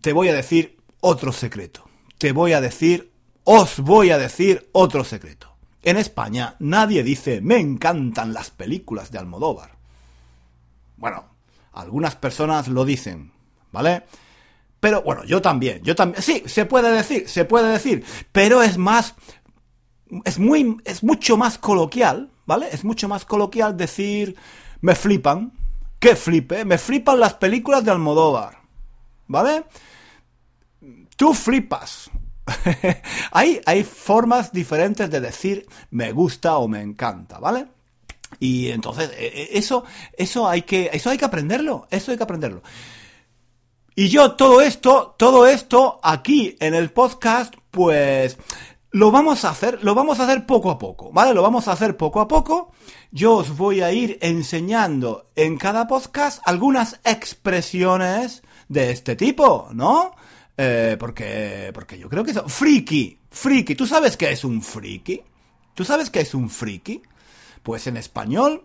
te 0.00 0.14
voy 0.14 0.30
a 0.30 0.32
decir 0.32 0.78
otro 1.02 1.32
secreto. 1.32 1.84
Te 2.16 2.32
voy 2.32 2.54
a 2.54 2.62
decir, 2.62 3.12
os 3.44 3.78
voy 3.80 4.12
a 4.12 4.16
decir 4.16 4.70
otro 4.72 5.04
secreto. 5.04 5.54
En 5.82 5.98
España 5.98 6.56
nadie 6.60 7.02
dice 7.02 7.42
me 7.42 7.58
encantan 7.58 8.32
las 8.32 8.50
películas 8.50 9.10
de 9.10 9.18
Almodóvar. 9.18 9.76
Bueno, 10.96 11.26
algunas 11.74 12.16
personas 12.16 12.68
lo 12.68 12.86
dicen, 12.86 13.32
¿vale? 13.70 14.04
Pero 14.80 15.02
bueno, 15.02 15.24
yo 15.24 15.42
también, 15.42 15.82
yo 15.82 15.94
también. 15.94 16.22
Sí, 16.22 16.42
se 16.46 16.64
puede 16.64 16.90
decir, 16.90 17.28
se 17.28 17.44
puede 17.44 17.70
decir, 17.70 18.02
pero 18.32 18.62
es 18.62 18.78
más 18.78 19.14
es 20.24 20.38
muy 20.38 20.78
es 20.86 21.04
mucho 21.04 21.36
más 21.36 21.58
coloquial 21.58 22.30
¿vale? 22.46 22.68
Es 22.72 22.84
mucho 22.84 23.08
más 23.08 23.24
coloquial 23.24 23.76
decir 23.76 24.36
me 24.80 24.94
flipan. 24.94 25.52
¿Qué 25.98 26.14
flipe? 26.16 26.64
Me 26.64 26.78
flipan 26.78 27.20
las 27.20 27.34
películas 27.34 27.84
de 27.84 27.90
Almodóvar. 27.90 28.58
¿Vale? 29.26 29.64
Tú 31.16 31.34
flipas. 31.34 32.10
hay, 33.32 33.60
hay 33.66 33.82
formas 33.82 34.52
diferentes 34.52 35.10
de 35.10 35.20
decir 35.20 35.66
me 35.90 36.12
gusta 36.12 36.58
o 36.58 36.68
me 36.68 36.80
encanta, 36.80 37.38
¿vale? 37.38 37.66
Y 38.38 38.68
entonces, 38.68 39.10
e, 39.16 39.26
e, 39.26 39.58
eso, 39.58 39.84
eso 40.16 40.48
hay 40.48 40.62
que, 40.62 40.90
eso 40.92 41.10
hay 41.10 41.18
que 41.18 41.24
aprenderlo, 41.24 41.86
eso 41.90 42.10
hay 42.10 42.16
que 42.16 42.22
aprenderlo. 42.22 42.62
Y 43.94 44.08
yo 44.08 44.32
todo 44.32 44.60
esto, 44.60 45.14
todo 45.18 45.46
esto 45.46 45.98
aquí 46.02 46.56
en 46.60 46.74
el 46.74 46.90
podcast, 46.90 47.54
pues 47.70 48.36
lo 48.96 49.10
vamos 49.10 49.44
a 49.44 49.50
hacer, 49.50 49.84
lo 49.84 49.94
vamos 49.94 50.20
a 50.20 50.24
hacer 50.24 50.46
poco 50.46 50.70
a 50.70 50.78
poco, 50.78 51.12
¿vale? 51.12 51.34
Lo 51.34 51.42
vamos 51.42 51.68
a 51.68 51.72
hacer 51.72 51.98
poco 51.98 52.18
a 52.18 52.26
poco. 52.26 52.72
Yo 53.10 53.34
os 53.34 53.54
voy 53.54 53.82
a 53.82 53.92
ir 53.92 54.16
enseñando 54.22 55.28
en 55.36 55.58
cada 55.58 55.86
podcast 55.86 56.40
algunas 56.46 56.98
expresiones 57.04 58.42
de 58.70 58.92
este 58.92 59.14
tipo, 59.14 59.68
¿no? 59.74 60.16
Eh, 60.56 60.96
porque, 60.98 61.72
porque 61.74 61.98
yo 61.98 62.08
creo 62.08 62.24
que 62.24 62.30
es 62.30 62.40
friki, 62.46 63.18
friki. 63.30 63.74
¿Tú 63.74 63.86
sabes 63.86 64.16
qué 64.16 64.30
es 64.30 64.44
un 64.44 64.62
friki? 64.62 65.20
¿Tú 65.74 65.84
sabes 65.84 66.08
qué 66.08 66.20
es 66.20 66.34
un 66.34 66.48
friki? 66.48 67.02
Pues 67.62 67.86
en 67.88 67.98
español, 67.98 68.64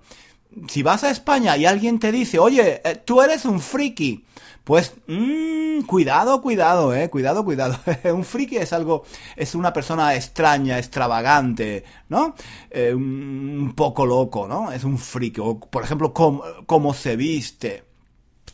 si 0.70 0.82
vas 0.82 1.04
a 1.04 1.10
España 1.10 1.58
y 1.58 1.66
alguien 1.66 2.00
te 2.00 2.10
dice, 2.14 2.40
oye, 2.40 2.82
eh, 2.86 3.02
tú 3.04 3.22
eres 3.22 3.44
un 3.44 3.60
friki, 3.60 4.24
pues 4.72 4.94
mmm, 5.06 5.82
cuidado, 5.82 6.42
cuidado, 6.42 6.96
eh, 6.96 7.10
cuidado, 7.10 7.44
cuidado. 7.44 7.78
un 8.14 8.24
friki 8.24 8.56
es 8.56 8.72
algo, 8.72 9.04
es 9.36 9.54
una 9.54 9.74
persona 9.74 10.16
extraña, 10.16 10.80
extravagante, 10.80 11.84
¿no? 12.08 12.36
Eh, 12.70 12.94
un 12.94 13.74
poco 13.76 14.06
loco, 14.06 14.48
¿no? 14.48 14.72
Es 14.72 14.86
un 14.86 14.98
friki. 14.98 15.42
O, 15.42 15.60
por 15.60 15.84
ejemplo, 15.84 16.14
cómo, 16.14 16.46
cómo 16.66 16.94
se 16.94 17.18
viste. 17.18 17.84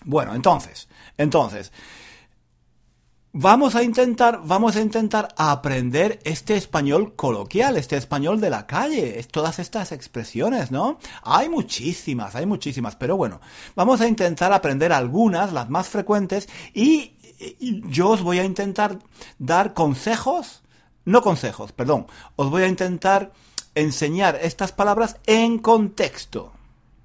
Bueno, 0.05 0.33
entonces, 0.33 0.89
entonces, 1.19 1.71
vamos 3.39 3.75
a 3.75 3.83
intentar, 3.83 4.41
vamos 4.43 4.75
a 4.75 4.81
intentar 4.81 5.27
aprender 5.37 6.19
este 6.23 6.57
español 6.57 7.15
coloquial, 7.15 7.77
este 7.77 7.95
español 7.95 8.41
de 8.41 8.49
la 8.49 8.65
calle, 8.65 9.23
todas 9.29 9.59
estas 9.59 9.91
expresiones, 9.91 10.71
¿no? 10.71 10.97
Hay 11.21 11.47
muchísimas, 11.47 12.35
hay 12.35 12.47
muchísimas, 12.47 12.95
pero 12.95 13.15
bueno, 13.15 13.39
vamos 13.75 14.01
a 14.01 14.07
intentar 14.07 14.51
aprender 14.53 14.91
algunas, 14.91 15.53
las 15.53 15.69
más 15.69 15.87
frecuentes, 15.87 16.49
y, 16.73 17.13
yo 17.87 18.09
os 18.09 18.23
voy 18.23 18.39
a 18.39 18.43
intentar 18.43 18.97
dar 19.37 19.75
consejos, 19.75 20.63
no 21.05 21.21
consejos, 21.21 21.71
perdón, 21.71 22.07
os 22.35 22.49
voy 22.49 22.63
a 22.63 22.67
intentar 22.67 23.31
enseñar 23.75 24.39
estas 24.41 24.71
palabras 24.71 25.17
en 25.27 25.59
contexto, 25.59 26.53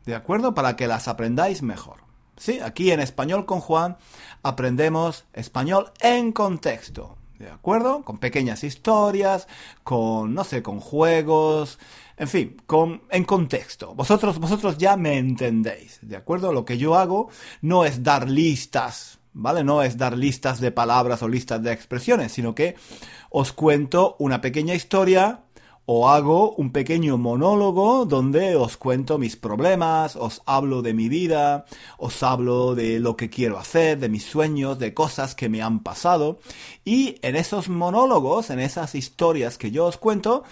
¿de 0.06 0.14
acuerdo? 0.14 0.54
Para 0.54 0.76
que 0.76 0.86
las 0.86 1.08
aprendáis 1.08 1.60
mejor. 1.60 2.11
Sí, 2.36 2.60
aquí 2.60 2.90
en 2.90 3.00
Español 3.00 3.46
con 3.46 3.60
Juan 3.60 3.96
aprendemos 4.42 5.24
español 5.32 5.92
en 6.00 6.32
contexto. 6.32 7.16
¿De 7.38 7.50
acuerdo? 7.50 8.02
Con 8.04 8.18
pequeñas 8.18 8.62
historias, 8.62 9.48
con, 9.82 10.32
no 10.32 10.44
sé, 10.44 10.62
con 10.62 10.78
juegos, 10.78 11.80
en 12.16 12.28
fin, 12.28 12.56
con, 12.66 13.02
en 13.10 13.24
contexto. 13.24 13.96
Vosotros, 13.96 14.38
vosotros 14.38 14.78
ya 14.78 14.96
me 14.96 15.18
entendéis, 15.18 15.98
¿de 16.02 16.16
acuerdo? 16.16 16.52
Lo 16.52 16.64
que 16.64 16.78
yo 16.78 16.94
hago 16.94 17.30
no 17.60 17.84
es 17.84 18.04
dar 18.04 18.30
listas, 18.30 19.18
¿vale? 19.32 19.64
No 19.64 19.82
es 19.82 19.96
dar 19.96 20.16
listas 20.16 20.60
de 20.60 20.70
palabras 20.70 21.20
o 21.22 21.28
listas 21.28 21.60
de 21.64 21.72
expresiones, 21.72 22.30
sino 22.30 22.54
que 22.54 22.76
os 23.28 23.52
cuento 23.52 24.14
una 24.20 24.40
pequeña 24.40 24.74
historia 24.74 25.40
o 25.84 26.08
hago 26.08 26.52
un 26.52 26.70
pequeño 26.70 27.18
monólogo 27.18 28.06
donde 28.06 28.56
os 28.56 28.76
cuento 28.76 29.18
mis 29.18 29.36
problemas, 29.36 30.16
os 30.16 30.42
hablo 30.46 30.82
de 30.82 30.94
mi 30.94 31.08
vida, 31.08 31.64
os 31.98 32.22
hablo 32.22 32.74
de 32.74 33.00
lo 33.00 33.16
que 33.16 33.30
quiero 33.30 33.58
hacer, 33.58 33.98
de 33.98 34.08
mis 34.08 34.24
sueños, 34.24 34.78
de 34.78 34.94
cosas 34.94 35.34
que 35.34 35.48
me 35.48 35.62
han 35.62 35.80
pasado 35.80 36.38
y 36.84 37.16
en 37.22 37.36
esos 37.36 37.68
monólogos, 37.68 38.50
en 38.50 38.60
esas 38.60 38.94
historias 38.94 39.58
que 39.58 39.70
yo 39.70 39.86
os 39.86 39.96
cuento, 39.96 40.44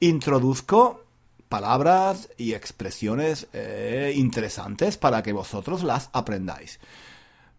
introduzco 0.00 1.00
palabras 1.48 2.30
y 2.36 2.54
expresiones 2.54 3.46
eh, 3.52 4.12
interesantes 4.16 4.96
para 4.96 5.22
que 5.22 5.32
vosotros 5.32 5.82
las 5.84 6.08
aprendáis. 6.12 6.80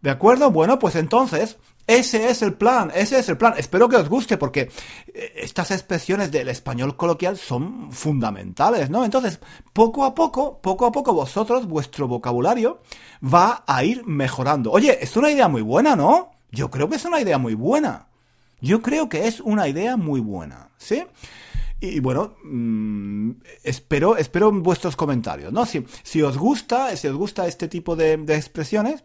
¿De 0.02 0.10
acuerdo? 0.10 0.52
Bueno, 0.52 0.80
pues 0.80 0.96
entonces 0.96 1.58
ese 1.86 2.30
es 2.30 2.42
el 2.42 2.54
plan, 2.54 2.92
ese 2.96 3.20
es 3.20 3.28
el 3.28 3.38
plan. 3.38 3.56
Espero 3.58 3.90
que 3.90 3.98
os 3.98 4.08
guste 4.08 4.38
porque 4.38 4.72
eh, 5.14 5.34
estas 5.36 5.72
expresiones 5.72 6.32
del 6.32 6.48
español 6.48 6.96
coloquial 6.96 7.38
son 7.38 7.92
fundamentales, 7.92 8.90
¿no? 8.90 9.04
Entonces, 9.04 9.40
poco 9.74 10.06
a 10.06 10.16
poco, 10.16 10.60
poco 10.62 10.86
a 10.86 10.92
poco 10.92 11.14
vosotros, 11.14 11.68
vuestro 11.68 12.08
vocabulario 12.08 12.82
va 13.24 13.64
a 13.68 13.84
ir 13.84 14.06
mejorando. 14.06 14.72
Oye, 14.72 14.98
es 15.02 15.18
una 15.18 15.30
idea 15.30 15.50
muy 15.50 15.62
buena, 15.62 15.96
¿no? 15.96 16.32
Yo 16.52 16.72
creo 16.72 16.90
que 16.90 16.96
es 16.96 17.06
una 17.06 17.20
idea 17.20 17.38
muy 17.38 17.56
buena. 17.56 18.08
Yo 18.62 18.82
creo 18.82 19.10
que 19.10 19.28
es 19.28 19.42
una 19.42 19.68
idea 19.68 19.98
muy 19.98 20.22
buena, 20.22 20.70
¿sí? 20.78 21.04
Y, 21.82 22.00
bueno, 22.00 22.38
mm, 22.46 23.32
espero, 23.62 24.16
espero 24.16 24.54
vuestros 24.54 24.96
comentarios, 24.96 25.52
¿no? 25.52 25.66
Si, 25.66 25.86
si 26.02 26.22
os 26.22 26.38
gusta, 26.38 26.96
si 26.96 27.10
os 27.10 27.16
gusta 27.18 27.46
este 27.46 27.68
tipo 27.68 27.98
de, 27.98 28.16
de 28.16 28.36
expresiones, 28.38 29.04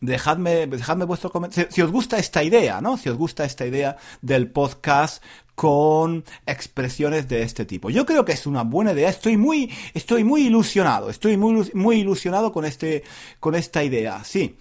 dejadme, 0.00 0.66
dejadme 0.66 1.04
vuestro 1.04 1.30
comentario. 1.30 1.70
Si, 1.70 1.82
os 1.82 1.90
gusta 1.90 2.18
esta 2.18 2.42
idea, 2.42 2.80
¿no? 2.80 2.96
Si 2.96 3.08
os 3.08 3.16
gusta 3.16 3.44
esta 3.44 3.66
idea 3.66 3.96
del 4.22 4.48
podcast 4.48 5.22
con 5.54 6.24
expresiones 6.46 7.28
de 7.28 7.42
este 7.42 7.64
tipo. 7.64 7.90
Yo 7.90 8.04
creo 8.04 8.24
que 8.24 8.32
es 8.32 8.46
una 8.46 8.62
buena 8.62 8.92
idea. 8.92 9.08
Estoy 9.08 9.36
muy, 9.36 9.72
estoy 9.94 10.24
muy 10.24 10.46
ilusionado. 10.46 11.10
Estoy 11.10 11.36
muy, 11.36 11.70
muy 11.74 11.96
ilusionado 11.96 12.52
con 12.52 12.64
este, 12.64 13.04
con 13.40 13.54
esta 13.54 13.82
idea. 13.82 14.22
Sí. 14.24 14.56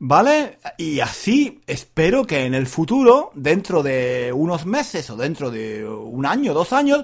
¿Vale? 0.00 0.58
Y 0.76 1.00
así 1.00 1.60
espero 1.66 2.24
que 2.24 2.44
en 2.44 2.54
el 2.54 2.68
futuro, 2.68 3.32
dentro 3.34 3.82
de 3.82 4.32
unos 4.32 4.64
meses 4.64 5.10
o 5.10 5.16
dentro 5.16 5.50
de 5.50 5.84
un 5.84 6.24
año, 6.24 6.54
dos 6.54 6.72
años, 6.72 7.02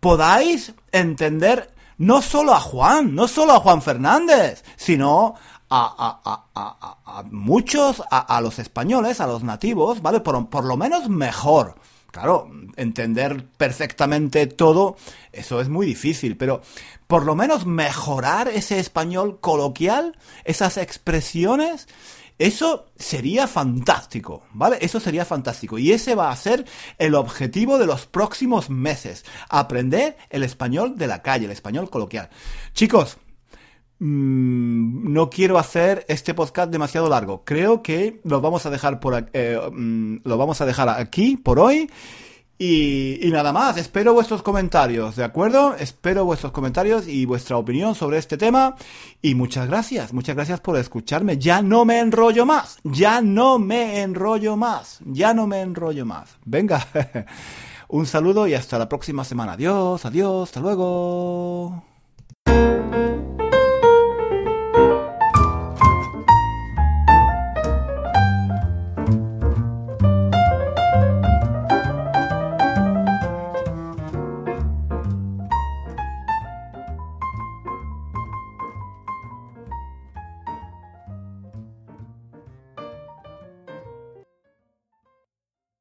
podáis 0.00 0.72
entender 0.90 1.70
no 1.98 2.22
solo 2.22 2.54
a 2.54 2.60
Juan, 2.60 3.14
no 3.14 3.28
solo 3.28 3.52
a 3.52 3.60
Juan 3.60 3.82
Fernández, 3.82 4.64
sino 4.76 5.34
a, 5.70 6.44
a, 6.54 7.22
muchos, 7.30 8.02
a, 8.10 8.40
los 8.40 8.58
españoles, 8.58 9.20
a 9.20 9.26
los 9.26 9.44
nativos, 9.44 10.02
¿vale? 10.02 10.20
Por, 10.20 10.48
por 10.48 10.64
lo 10.64 10.76
menos 10.76 11.08
mejor. 11.08 11.76
Claro, 12.10 12.50
entender 12.76 13.46
perfectamente 13.56 14.48
todo, 14.48 14.96
eso 15.30 15.60
es 15.60 15.68
muy 15.68 15.86
difícil, 15.86 16.36
pero 16.36 16.60
por 17.06 17.24
lo 17.24 17.36
menos 17.36 17.66
mejorar 17.66 18.48
ese 18.48 18.80
español 18.80 19.38
coloquial, 19.40 20.18
esas 20.44 20.76
expresiones, 20.76 21.86
eso 22.40 22.86
sería 22.96 23.46
fantástico, 23.46 24.42
¿vale? 24.52 24.78
Eso 24.80 24.98
sería 24.98 25.24
fantástico. 25.24 25.78
Y 25.78 25.92
ese 25.92 26.14
va 26.14 26.30
a 26.30 26.36
ser 26.36 26.64
el 26.98 27.14
objetivo 27.14 27.78
de 27.78 27.86
los 27.86 28.06
próximos 28.06 28.70
meses. 28.70 29.24
Aprender 29.50 30.16
el 30.30 30.42
español 30.42 30.96
de 30.96 31.06
la 31.06 31.20
calle, 31.20 31.44
el 31.44 31.50
español 31.52 31.90
coloquial. 31.90 32.30
Chicos, 32.72 33.18
Mm, 34.00 35.12
no 35.12 35.28
quiero 35.28 35.58
hacer 35.58 36.06
este 36.08 36.32
podcast 36.32 36.72
demasiado 36.72 37.08
largo. 37.08 37.42
Creo 37.44 37.82
que 37.82 38.20
lo 38.24 38.40
vamos 38.40 38.64
a 38.64 38.70
dejar 38.70 38.98
por 38.98 39.28
eh, 39.34 39.60
mm, 39.70 40.16
lo 40.24 40.38
vamos 40.38 40.60
a 40.62 40.66
dejar 40.66 40.88
aquí 40.88 41.36
por 41.36 41.60
hoy. 41.60 41.90
Y, 42.56 43.26
y, 43.26 43.30
nada 43.30 43.54
más, 43.54 43.78
espero 43.78 44.12
vuestros 44.12 44.42
comentarios, 44.42 45.16
¿de 45.16 45.24
acuerdo? 45.24 45.74
Espero 45.76 46.26
vuestros 46.26 46.52
comentarios 46.52 47.08
y 47.08 47.24
vuestra 47.24 47.56
opinión 47.56 47.94
sobre 47.94 48.18
este 48.18 48.36
tema. 48.36 48.74
Y 49.22 49.34
muchas 49.34 49.66
gracias, 49.66 50.12
muchas 50.12 50.36
gracias 50.36 50.60
por 50.60 50.76
escucharme. 50.76 51.38
Ya 51.38 51.62
no 51.62 51.86
me 51.86 52.00
enrollo 52.00 52.44
más, 52.44 52.78
ya 52.84 53.22
no 53.22 53.58
me 53.58 54.02
enrollo 54.02 54.56
más, 54.56 54.98
ya 55.06 55.32
no 55.32 55.46
me 55.46 55.62
enrollo 55.62 56.04
más. 56.04 56.36
Venga, 56.44 56.86
un 57.88 58.04
saludo 58.04 58.46
y 58.46 58.52
hasta 58.52 58.78
la 58.78 58.90
próxima 58.90 59.24
semana. 59.24 59.52
Adiós, 59.52 60.04
adiós, 60.04 60.50
hasta 60.50 60.60
luego. 60.60 61.89